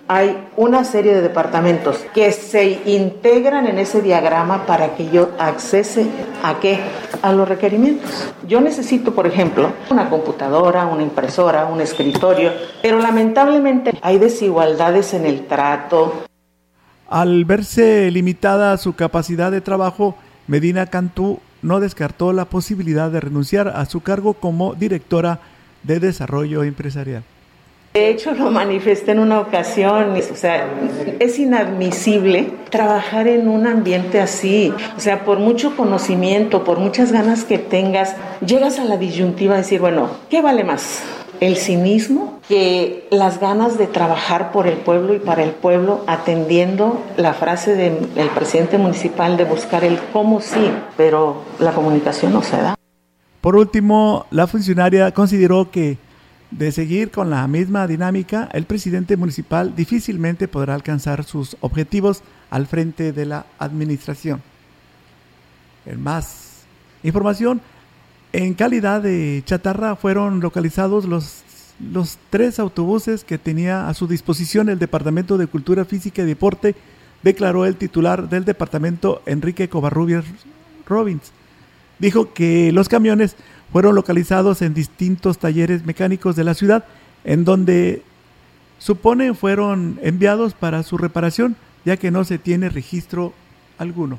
[0.09, 6.07] hay una serie de departamentos que se integran en ese diagrama para que yo accese
[6.43, 6.81] a qué?
[7.23, 8.31] A los requerimientos.
[8.47, 15.25] Yo necesito, por ejemplo, una computadora, una impresora, un escritorio, pero lamentablemente hay desigualdades en
[15.25, 16.25] el trato.
[17.09, 20.15] Al verse limitada su capacidad de trabajo,
[20.47, 25.41] Medina Cantú no descartó la posibilidad de renunciar a su cargo como directora
[25.83, 27.23] de desarrollo empresarial.
[27.95, 30.67] De hecho, lo manifesté en una ocasión, o sea,
[31.21, 34.73] es inadmisible trabajar en un ambiente así.
[34.97, 39.61] O sea, por mucho conocimiento, por muchas ganas que tengas, llegas a la disyuntiva de
[39.61, 41.03] decir, bueno, ¿qué vale más?
[41.43, 47.05] El cinismo que las ganas de trabajar por el pueblo y para el pueblo, atendiendo
[47.17, 52.59] la frase del presidente municipal de buscar el cómo sí, pero la comunicación no se
[52.59, 52.77] da.
[53.41, 55.99] Por último, la funcionaria consideró que
[56.53, 62.69] de seguir con la misma dinámica, el presidente municipal difícilmente podrá alcanzar sus objetivos al
[62.69, 64.41] frente de la administración.
[65.87, 66.63] En más
[67.03, 67.61] información,
[68.33, 71.43] en calidad de chatarra fueron localizados los,
[71.81, 76.75] los tres autobuses que tenía a su disposición el Departamento de Cultura Física y Deporte,
[77.23, 80.25] declaró el titular del departamento Enrique Covarrubias
[80.87, 81.33] Robbins.
[81.99, 83.37] Dijo que los camiones
[83.71, 86.85] fueron localizados en distintos talleres mecánicos de la ciudad,
[87.25, 88.03] en donde
[88.79, 91.55] supone fueron enviados para su reparación,
[91.85, 93.33] ya que no se tiene registro
[93.79, 94.19] alguno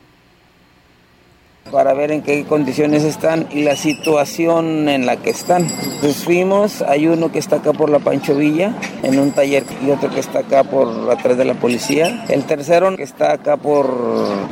[1.71, 5.67] para ver en qué condiciones están y la situación en la que están.
[6.01, 9.89] Pues fuimos, hay uno que está acá por la Pancho Villa, en un taller, y
[9.89, 12.25] otro que está acá por atrás de la policía.
[12.29, 13.87] El tercero que está acá por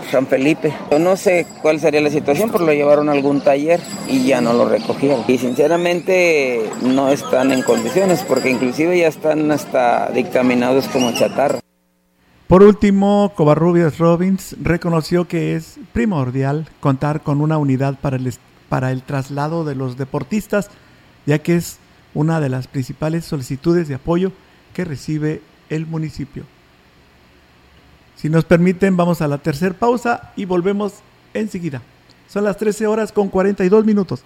[0.09, 0.73] San Felipe.
[0.89, 4.41] Yo no sé cuál sería la situación, pero lo llevaron a algún taller y ya
[4.41, 5.23] no lo recogieron.
[5.27, 11.59] Y sinceramente no están en condiciones, porque inclusive ya están hasta dictaminados como chatarra.
[12.51, 18.33] Por último, Covarrubias Robbins reconoció que es primordial contar con una unidad para el,
[18.67, 20.69] para el traslado de los deportistas,
[21.25, 21.77] ya que es
[22.13, 24.33] una de las principales solicitudes de apoyo
[24.73, 26.43] que recibe el municipio.
[28.17, 30.95] Si nos permiten, vamos a la tercera pausa y volvemos
[31.33, 31.81] enseguida.
[32.27, 34.25] Son las 13 horas con 42 minutos.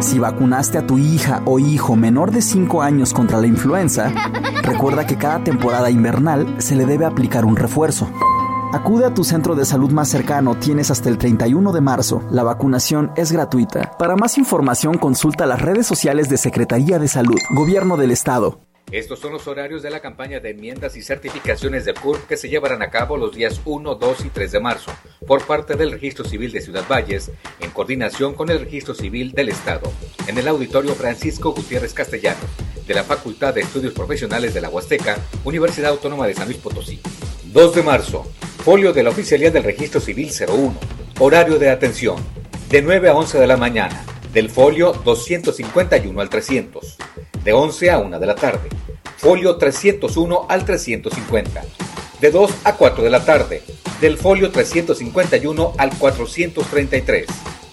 [0.00, 4.12] si vacunaste a tu hija o hijo menor de 5 años contra la influenza,
[4.62, 8.08] recuerda que cada temporada invernal se le debe aplicar un refuerzo.
[8.72, 12.22] Acude a tu centro de salud más cercano, tienes hasta el 31 de marzo.
[12.30, 13.92] La vacunación es gratuita.
[13.98, 18.58] Para más información consulta las redes sociales de Secretaría de Salud, Gobierno del Estado.
[18.90, 22.48] Estos son los horarios de la campaña de enmiendas y certificaciones de CURP que se
[22.48, 24.92] llevarán a cabo los días 1, 2 y 3 de marzo
[25.26, 27.30] por parte del Registro Civil de Ciudad Valles
[27.60, 29.90] en coordinación con el Registro Civil del Estado
[30.26, 32.40] en el Auditorio Francisco Gutiérrez Castellano
[32.86, 37.00] de la Facultad de Estudios Profesionales de la Huasteca, Universidad Autónoma de San Luis Potosí.
[37.52, 38.26] 2 de marzo,
[38.64, 40.74] Folio de la Oficialía del Registro Civil 01.
[41.20, 42.16] Horario de atención.
[42.68, 44.04] De 9 a 11 de la mañana.
[44.32, 46.96] Del folio 251 al 300.
[47.44, 48.70] De 11 a 1 de la tarde.
[49.18, 51.62] Folio 301 al 350.
[52.20, 53.62] De 2 a 4 de la tarde.
[54.00, 57.26] Del folio 351 al 433.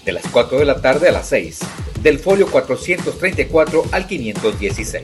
[0.05, 1.59] De las 4 de la tarde a las 6.
[2.03, 5.03] Del folio 434 al 516.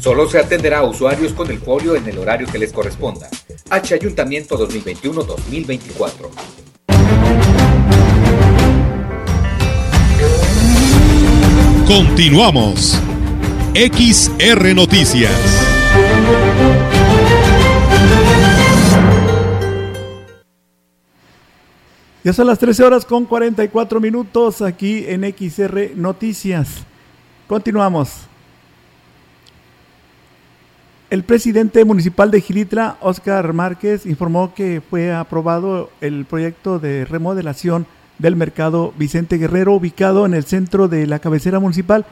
[0.00, 3.28] Solo se atenderá a usuarios con el folio en el horario que les corresponda.
[3.70, 6.28] H Ayuntamiento 2021-2024.
[11.86, 13.00] Continuamos.
[13.74, 15.32] XR Noticias.
[22.22, 26.84] Ya son las 13 horas con 44 minutos aquí en XR Noticias.
[27.46, 28.26] Continuamos.
[31.08, 37.86] El presidente municipal de Gilitla, Oscar Márquez, informó que fue aprobado el proyecto de remodelación
[38.18, 42.04] del mercado Vicente Guerrero, ubicado en el centro de la cabecera municipal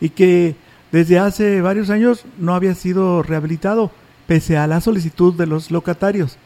[0.00, 0.54] y que
[0.92, 3.90] desde hace varios años no había sido rehabilitado,
[4.26, 6.38] pese a la solicitud de los locatarios.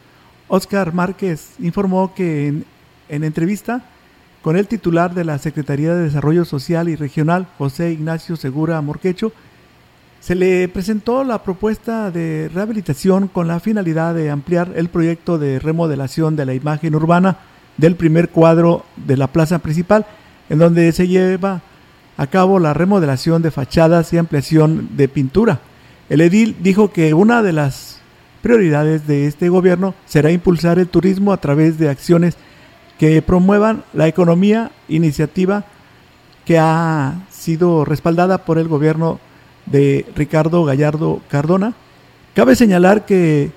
[0.47, 2.63] Oscar Márquez informó que
[3.09, 3.85] en entrevista
[4.41, 9.31] con el titular de la Secretaría de Desarrollo Social y Regional, José Ignacio Segura Morquecho,
[10.19, 15.59] se le presentó la propuesta de rehabilitación con la finalidad de ampliar el proyecto de
[15.59, 17.37] remodelación de la imagen urbana
[17.77, 20.05] del primer cuadro de la plaza principal,
[20.49, 21.61] en donde se lleva
[22.17, 25.59] a cabo la remodelación de fachadas y ampliación de pintura.
[26.09, 27.99] El edil dijo que una de las
[28.41, 32.37] prioridades de este gobierno será impulsar el turismo a través de acciones
[32.99, 35.65] que promuevan la economía, iniciativa
[36.45, 39.19] que ha sido respaldada por el gobierno
[39.65, 41.73] de Ricardo Gallardo Cardona.
[42.35, 43.51] Cabe señalar que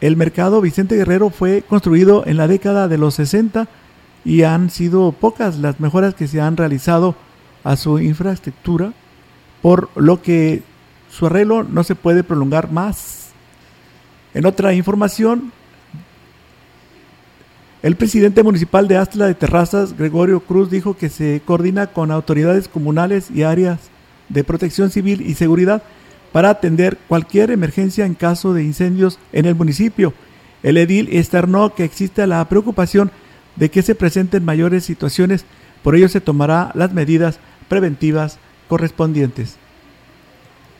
[0.00, 3.68] el mercado Vicente Guerrero fue construido en la década de los 60
[4.24, 7.14] y han sido pocas las mejoras que se han realizado
[7.64, 8.92] a su infraestructura,
[9.62, 10.62] por lo que
[11.10, 13.30] su arreglo no se puede prolongar más.
[14.34, 15.52] En otra información,
[17.82, 22.68] el presidente municipal de Astla de Terrazas, Gregorio Cruz, dijo que se coordina con autoridades
[22.68, 23.78] comunales y áreas
[24.28, 25.82] de protección civil y seguridad
[26.32, 30.12] para atender cualquier emergencia en caso de incendios en el municipio.
[30.62, 33.10] El edil externó que existe la preocupación
[33.56, 35.44] de que se presenten mayores situaciones,
[35.82, 39.56] por ello se tomará las medidas preventivas correspondientes.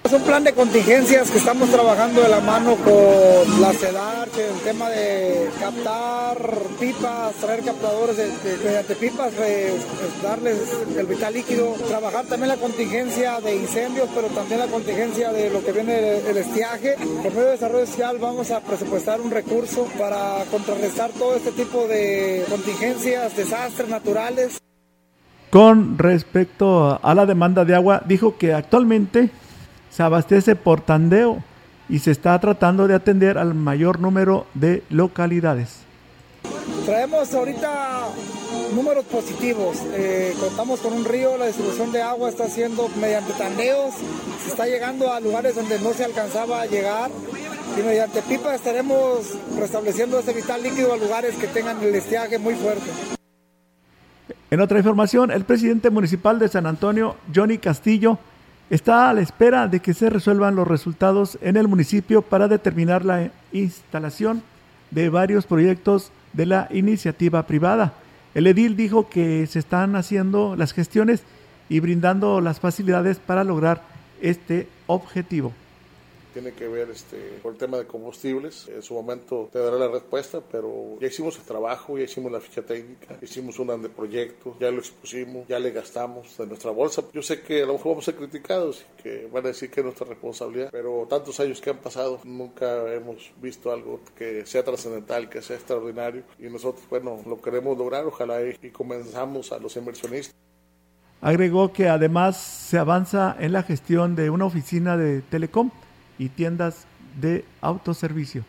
[0.05, 4.61] Es un plan de contingencias que estamos trabajando de la mano con la CEDAR, el
[4.65, 6.39] tema de captar
[6.81, 8.17] pipas, traer captadores
[8.65, 9.77] mediante pipas, eh,
[10.23, 10.57] darles
[10.97, 15.63] el vital líquido, trabajar también la contingencia de incendios, pero también la contingencia de lo
[15.63, 16.95] que viene el, el estiaje.
[17.23, 21.87] Por medio de desarrollo social vamos a presupuestar un recurso para contrarrestar todo este tipo
[21.87, 24.59] de contingencias, desastres naturales.
[25.51, 29.31] Con respecto a la demanda de agua, dijo que actualmente
[29.91, 31.43] se abastece por tandeo
[31.89, 35.81] y se está tratando de atender al mayor número de localidades.
[36.85, 38.09] Traemos ahorita
[38.75, 39.79] números positivos.
[39.95, 43.95] Eh, contamos con un río, la distribución de agua está haciendo mediante tandeos,
[44.45, 47.11] se está llegando a lugares donde no se alcanzaba a llegar
[47.79, 52.55] y mediante pipa estaremos restableciendo ese vital líquido a lugares que tengan el estiaje muy
[52.55, 53.18] fuerte.
[54.51, 58.19] En otra información, el presidente municipal de San Antonio, Johnny Castillo,
[58.71, 63.05] está a la espera de que se resuelvan los resultados en el municipio para determinar
[63.05, 64.43] la instalación
[64.91, 67.95] de varios proyectos de la iniciativa privada.
[68.35, 71.23] El edil dijo que se están haciendo las gestiones
[71.69, 73.83] y brindando las facilidades para lograr
[74.21, 75.53] este objetivo
[76.33, 78.69] tiene que ver este, por el tema de combustibles.
[78.69, 82.41] En su momento te daré la respuesta, pero ya hicimos el trabajo, ya hicimos la
[82.41, 87.03] ficha técnica, hicimos un de proyecto, ya lo expusimos, ya le gastamos de nuestra bolsa.
[87.13, 89.71] Yo sé que a lo mejor vamos a ser criticados y que van a decir
[89.71, 94.47] que es nuestra responsabilidad, pero tantos años que han pasado, nunca hemos visto algo que
[94.47, 99.59] sea trascendental, que sea extraordinario y nosotros, bueno, lo queremos lograr, ojalá y comenzamos a
[99.59, 100.35] los inversionistas.
[101.21, 105.71] Agregó que además se avanza en la gestión de una oficina de Telecom
[106.19, 106.87] y tiendas
[107.21, 108.45] de autoservicio.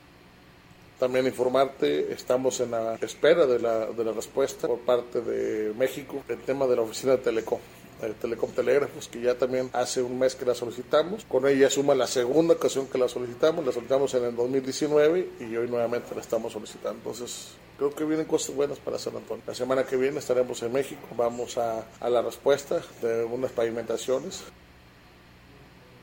[1.00, 6.22] También informarte, estamos en la espera de la, de la respuesta por parte de México,
[6.28, 7.60] el tema de la oficina de Telecom.
[8.02, 11.26] El Telecom Telégrafos, que ya también hace un mes que la solicitamos.
[11.26, 13.66] Con ella suma la segunda ocasión que la solicitamos.
[13.66, 16.98] La solicitamos en el 2019 y hoy nuevamente la estamos solicitando.
[16.98, 19.44] Entonces, creo que vienen cosas buenas para San Antonio.
[19.46, 21.02] La semana que viene estaremos en México.
[21.18, 24.44] Vamos a, a la respuesta de unas pavimentaciones.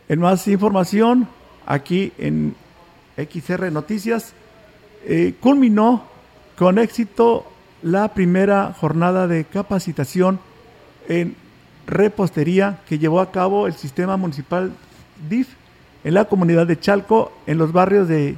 [0.08, 1.28] En más información,
[1.66, 2.54] aquí en
[3.16, 4.32] XR Noticias,
[5.04, 6.04] eh, culminó
[6.56, 7.46] con éxito
[7.82, 10.40] la primera jornada de capacitación
[11.08, 11.36] en
[11.86, 14.72] repostería que llevó a cabo el sistema municipal
[15.28, 15.48] DIF
[16.04, 18.36] en la comunidad de Chalco, en los barrios de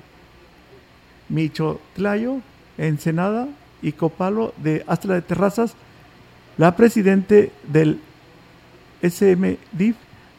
[1.29, 2.41] Michotlayo,
[2.77, 3.49] Ensenada
[3.83, 5.75] y Copalo de Astra de Terrazas.
[6.57, 8.01] La presidente del
[9.03, 9.97] SMDIF,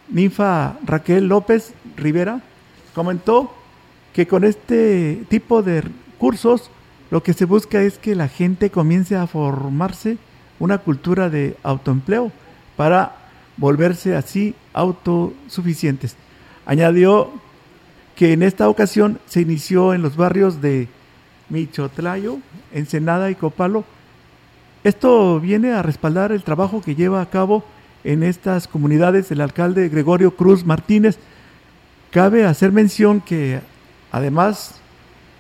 [0.10, 2.42] Ninfa Raquel López Rivera,
[3.00, 3.50] comentó
[4.14, 5.84] que con este tipo de
[6.18, 6.70] cursos
[7.12, 10.18] lo que se busca es que la gente comience a formarse
[10.60, 12.30] una cultura de autoempleo
[12.76, 13.16] para
[13.56, 16.18] volverse así autosuficientes.
[16.66, 17.32] Añadió
[18.18, 20.90] que en esta ocasión se inició en los barrios de
[21.48, 22.40] Michotlayo,
[22.74, 23.86] Ensenada y Copalo.
[24.84, 27.64] Esto viene a respaldar el trabajo que lleva a cabo
[28.04, 31.18] en estas comunidades el alcalde Gregorio Cruz Martínez.
[32.12, 33.62] Cabe hacer mención que
[34.12, 34.76] además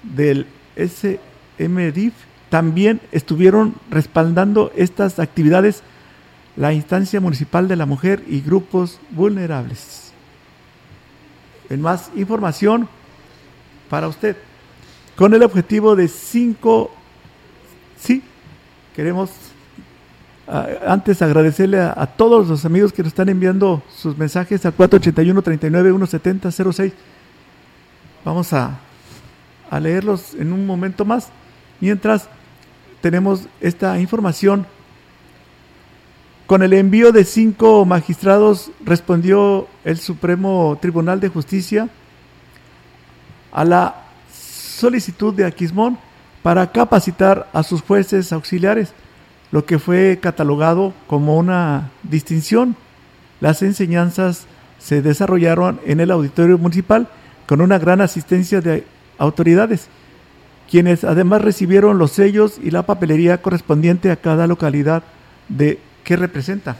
[0.03, 0.47] del
[0.77, 2.13] SMDIF,
[2.49, 5.83] también estuvieron respaldando estas actividades
[6.55, 10.11] la instancia municipal de la mujer y grupos vulnerables.
[11.69, 12.89] En más información
[13.89, 14.35] para usted,
[15.15, 16.91] con el objetivo de cinco,
[17.99, 18.23] sí,
[18.95, 19.29] queremos
[20.85, 25.89] antes agradecerle a, todos los amigos que nos están enviando sus mensajes al 481 39
[25.89, 26.93] 170 06.
[28.25, 28.79] Vamos a,
[29.69, 31.29] a leerlos en un momento más.
[31.79, 32.27] Mientras
[33.01, 34.65] tenemos esta información.
[36.47, 41.89] Con el envío de cinco magistrados respondió el Supremo Tribunal de Justicia
[43.51, 45.99] a la solicitud de Aquismón
[46.41, 48.93] para capacitar a sus jueces auxiliares
[49.51, 52.75] lo que fue catalogado como una distinción.
[53.41, 54.45] Las enseñanzas
[54.77, 57.07] se desarrollaron en el auditorio municipal
[57.47, 58.85] con una gran asistencia de
[59.17, 59.87] autoridades,
[60.69, 65.03] quienes además recibieron los sellos y la papelería correspondiente a cada localidad
[65.47, 66.77] de que representa.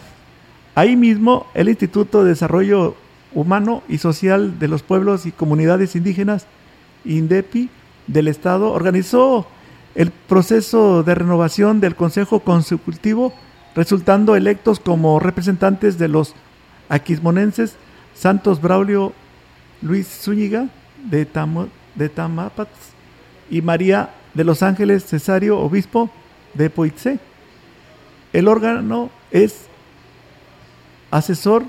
[0.76, 2.96] Ahí mismo el Instituto de Desarrollo
[3.34, 6.46] Humano y Social de los Pueblos y Comunidades Indígenas,
[7.04, 7.70] INDEPI,
[8.08, 9.48] del Estado, organizó
[9.96, 13.34] el proceso de renovación del Consejo Consultivo,
[13.76, 16.36] resultando electos como representantes de los
[16.90, 17.76] aquismonenses
[18.14, 19.14] Santos Braulio
[19.82, 20.70] Luis Zúñiga
[21.10, 21.28] de,
[21.96, 22.94] de Tamapats
[23.50, 26.10] y María de los Ángeles Cesario Obispo
[26.54, 27.20] de Poitzé.
[28.34, 29.68] El órgano es
[31.12, 31.64] asesor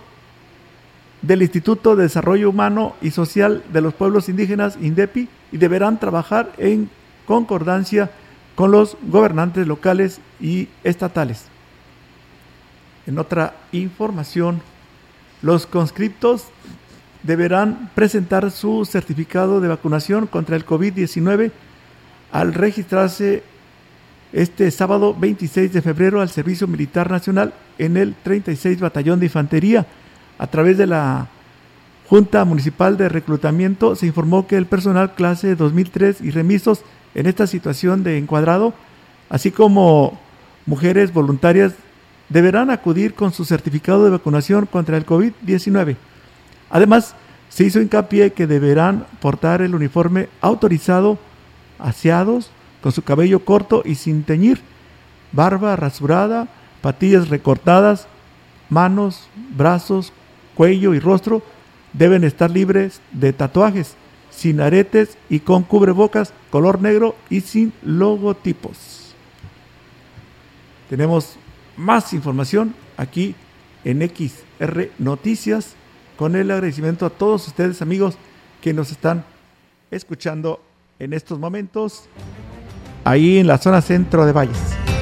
[1.23, 6.53] del Instituto de Desarrollo Humano y Social de los Pueblos Indígenas, INDEPI, y deberán trabajar
[6.59, 6.91] en
[7.31, 8.11] concordancia
[8.57, 11.45] con los gobernantes locales y estatales.
[13.07, 14.61] En otra información,
[15.41, 16.47] los conscriptos
[17.23, 21.53] deberán presentar su certificado de vacunación contra el COVID-19
[22.33, 23.45] al registrarse
[24.33, 29.87] este sábado 26 de febrero al Servicio Militar Nacional en el 36 Batallón de Infantería.
[30.37, 31.29] A través de la
[32.09, 36.83] Junta Municipal de Reclutamiento se informó que el personal clase 2003 y remisos
[37.15, 38.75] en esta situación de encuadrado,
[39.29, 40.19] así como
[40.67, 41.73] mujeres voluntarias,
[42.29, 45.97] deberán acudir con su certificado de vacunación contra el COVID-19.
[46.71, 47.15] Además,
[47.49, 51.19] se hizo hincapié que deberán portar el uniforme autorizado,
[51.79, 52.51] aseados,
[52.81, 54.61] con su cabello corto y sin teñir,
[55.33, 56.49] barba rasurada,
[56.81, 58.07] patillas recortadas,
[58.69, 60.13] manos, brazos,
[60.55, 61.43] cuello y rostro
[61.93, 63.97] deben estar libres de tatuajes
[64.41, 69.15] sin aretes y con cubrebocas color negro y sin logotipos.
[70.89, 71.37] Tenemos
[71.77, 73.35] más información aquí
[73.85, 75.75] en XR Noticias
[76.17, 78.17] con el agradecimiento a todos ustedes amigos
[78.63, 79.27] que nos están
[79.91, 80.63] escuchando
[80.99, 82.09] en estos momentos
[83.05, 85.00] ahí en la zona centro de Valles.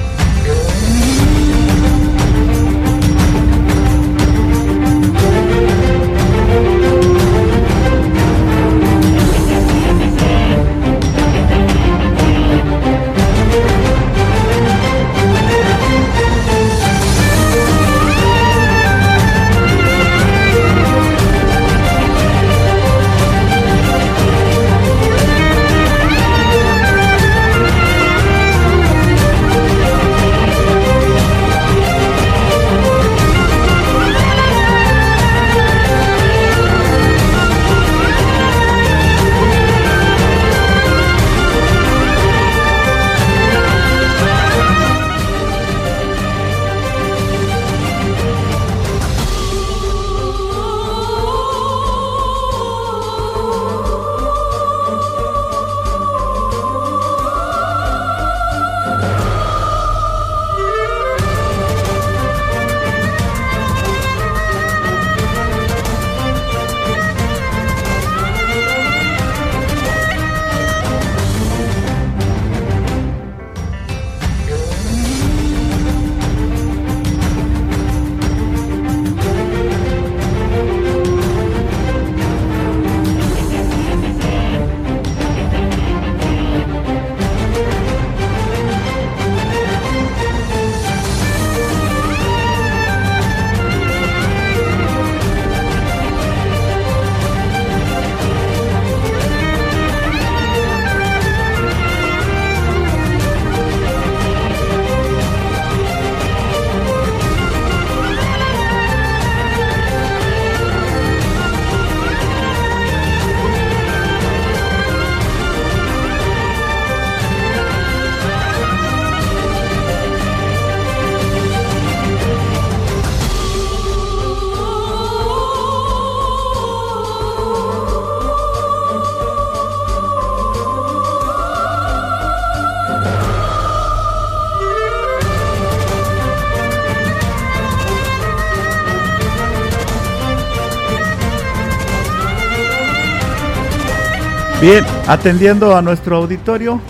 [144.61, 146.81] Bien, atendiendo a nuestro auditorio,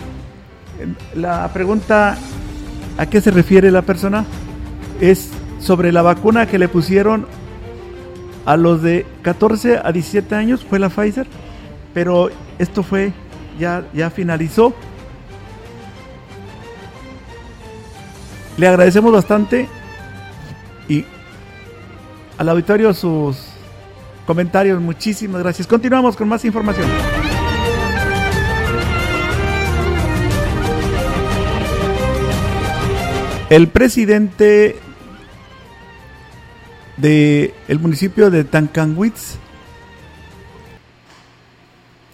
[1.13, 2.17] la pregunta
[2.97, 4.25] a qué se refiere la persona
[4.99, 7.27] es sobre la vacuna que le pusieron
[8.47, 11.27] a los de 14 a 17 años, fue la Pfizer,
[11.93, 13.13] pero esto fue,
[13.59, 14.73] ya, ya finalizó.
[18.57, 19.67] Le agradecemos bastante
[20.87, 21.05] y
[22.39, 23.37] al auditorio sus
[24.25, 25.67] comentarios, muchísimas gracias.
[25.67, 26.87] Continuamos con más información.
[33.49, 34.75] El presidente
[36.97, 39.37] del el municipio de Tancanwitz,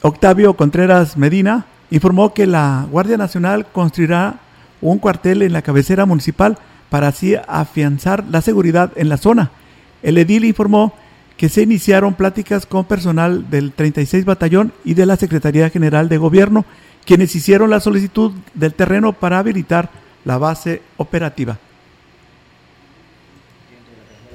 [0.02, 4.40] Octavio Contreras Medina, informó que la Guardia Nacional construirá
[4.80, 6.58] un cuartel en la cabecera municipal
[6.90, 9.52] para así afianzar la seguridad en la zona.
[10.04, 10.94] El edil informó
[11.36, 16.18] que se iniciaron pláticas con personal del 36 Batallón y de la Secretaría General de
[16.18, 16.64] Gobierno,
[17.06, 21.58] quienes hicieron la solicitud del terreno para habilitar la base operativa.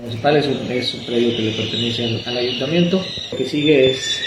[0.00, 3.04] municipal es un, es un predio que le pertenece al, al ayuntamiento.
[3.30, 4.20] Lo que sigue es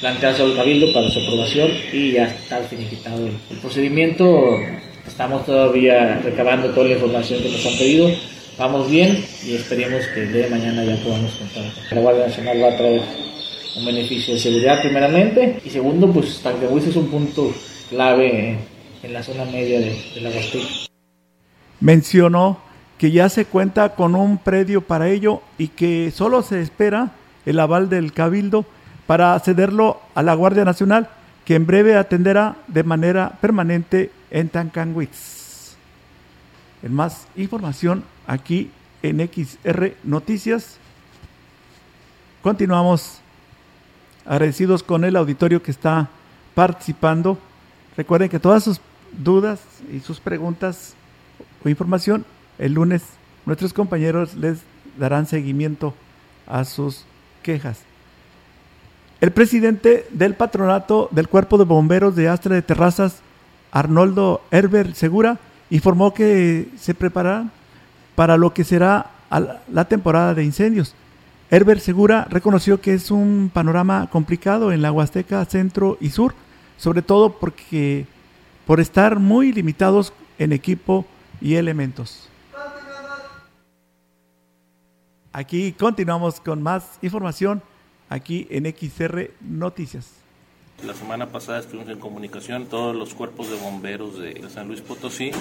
[0.00, 4.56] plantearse al cabildo para su aprobación y ya está finiquitado el, procedimiento.
[5.06, 8.10] Estamos todavía recabando toda la información que nos han pedido.
[8.58, 11.64] Vamos bien y esperemos que de mañana ya podamos contar.
[11.90, 13.02] La Guardia Nacional va a traer
[13.76, 17.52] un beneficio de seguridad primeramente y segundo, pues Tancahuiz es un punto
[17.88, 18.58] clave
[19.02, 20.87] en, la zona media de, de la Huasteca.
[21.80, 22.58] Mencionó
[22.98, 27.12] que ya se cuenta con un predio para ello y que solo se espera
[27.46, 28.66] el aval del Cabildo
[29.06, 31.08] para cederlo a la Guardia Nacional,
[31.44, 35.76] que en breve atenderá de manera permanente en Tancanwitz.
[36.82, 38.70] En más información aquí
[39.02, 40.76] en XR Noticias.
[42.42, 43.20] Continuamos
[44.26, 46.08] agradecidos con el auditorio que está
[46.54, 47.38] participando.
[47.96, 48.80] Recuerden que todas sus
[49.12, 49.60] dudas
[49.92, 50.94] y sus preguntas
[51.64, 52.24] o información
[52.58, 53.02] el lunes
[53.46, 54.58] nuestros compañeros les
[54.98, 55.94] darán seguimiento
[56.46, 57.04] a sus
[57.42, 57.80] quejas.
[59.20, 63.20] El presidente del patronato del Cuerpo de Bomberos de Astra de Terrazas,
[63.72, 65.38] Arnoldo Herber Segura,
[65.70, 67.48] informó que se preparará
[68.14, 69.10] para lo que será
[69.72, 70.94] la temporada de incendios.
[71.50, 76.34] Herber Segura reconoció que es un panorama complicado en la Huasteca Centro y Sur,
[76.76, 78.06] sobre todo porque
[78.66, 81.06] por estar muy limitados en equipo
[81.40, 82.28] y elementos.
[85.32, 87.62] Aquí continuamos con más información
[88.08, 90.27] aquí en XR Noticias.
[90.86, 95.32] La semana pasada estuvimos en comunicación todos los cuerpos de bomberos de San Luis Potosí,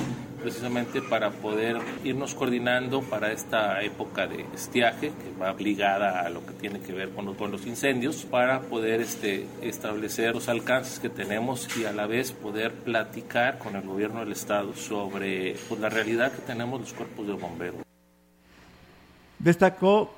[0.42, 6.44] precisamente para poder irnos coordinando para esta época de estiaje, que va ligada a lo
[6.44, 11.68] que tiene que ver con los, incendios, para poder este, establecer los alcances que tenemos
[11.78, 16.32] y a la vez poder platicar con el gobierno del estado sobre pues, la realidad
[16.32, 17.82] que tenemos los cuerpos de bomberos.
[19.38, 20.12] Destacó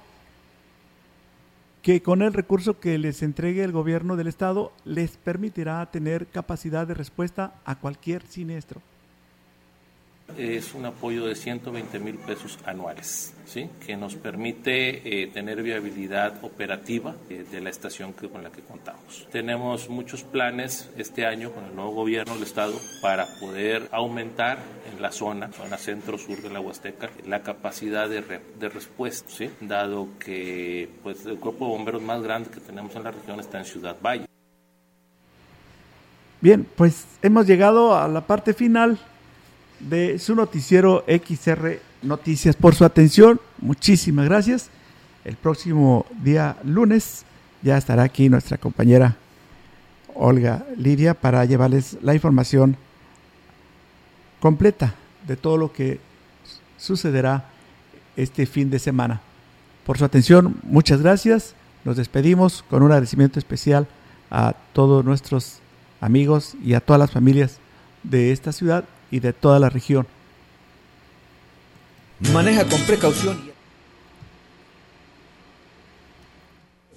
[1.82, 6.86] que con el recurso que les entregue el gobierno del estado les permitirá tener capacidad
[6.86, 8.82] de respuesta a cualquier siniestro.
[10.38, 13.70] Es un apoyo de 120 mil pesos anuales, ¿sí?
[13.86, 18.62] que nos permite eh, tener viabilidad operativa eh, de la estación que, con la que
[18.62, 19.28] contamos.
[19.32, 24.60] Tenemos muchos planes este año con el nuevo gobierno del Estado para poder aumentar
[24.92, 29.50] en la zona, zona centro-sur de la Huasteca, la capacidad de, re, de respuesta, ¿sí?
[29.62, 33.60] dado que pues, el cuerpo de bomberos más grande que tenemos en la región está
[33.60, 34.26] en Ciudad Valle.
[36.42, 38.98] Bien, pues hemos llegado a la parte final
[39.80, 43.42] de su noticiero XR Noticias por su atención.
[43.60, 44.70] Muchísimas gracias.
[45.26, 47.26] El próximo día lunes
[47.62, 49.18] ya estará aquí nuestra compañera
[50.16, 52.78] Olga Lidia para llevarles la información
[54.40, 54.96] completa
[55.28, 56.00] de todo lo que
[56.78, 57.50] sucederá
[58.16, 59.22] este fin de semana.
[59.86, 61.54] Por su atención, muchas gracias.
[61.84, 63.88] Nos despedimos con un agradecimiento especial
[64.32, 65.60] a todos nuestros
[66.00, 67.58] amigos y a todas las familias
[68.04, 70.08] de esta ciudad y de toda la región.
[72.34, 73.50] Maneja con precaución.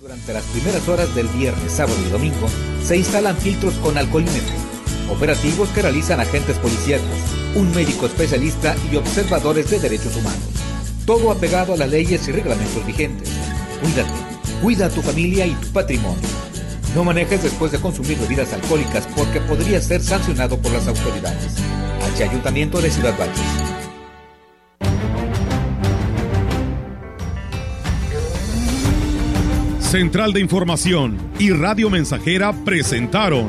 [0.00, 2.48] Durante las primeras horas del viernes, sábado y domingo
[2.82, 4.56] se instalan filtros con alcoholímetro,
[5.08, 7.06] operativos que realizan agentes policíacos,
[7.54, 10.42] un médico especialista y observadores de derechos humanos.
[11.06, 13.30] Todo apegado a las leyes y reglamentos vigentes.
[13.80, 14.10] Cuídate,
[14.60, 16.41] cuida a tu familia y tu patrimonio.
[16.94, 21.56] No manejes después de consumir bebidas alcohólicas porque podría ser sancionado por las autoridades.
[22.14, 22.24] H.
[22.24, 23.72] Ayuntamiento de Ciudad Valles.
[29.80, 33.48] Central de Información y Radio Mensajera presentaron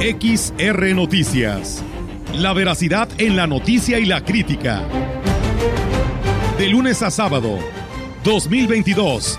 [0.00, 1.82] XR Noticias.
[2.34, 4.82] La veracidad en la noticia y la crítica.
[6.58, 7.58] De lunes a sábado,
[8.22, 9.38] 2022.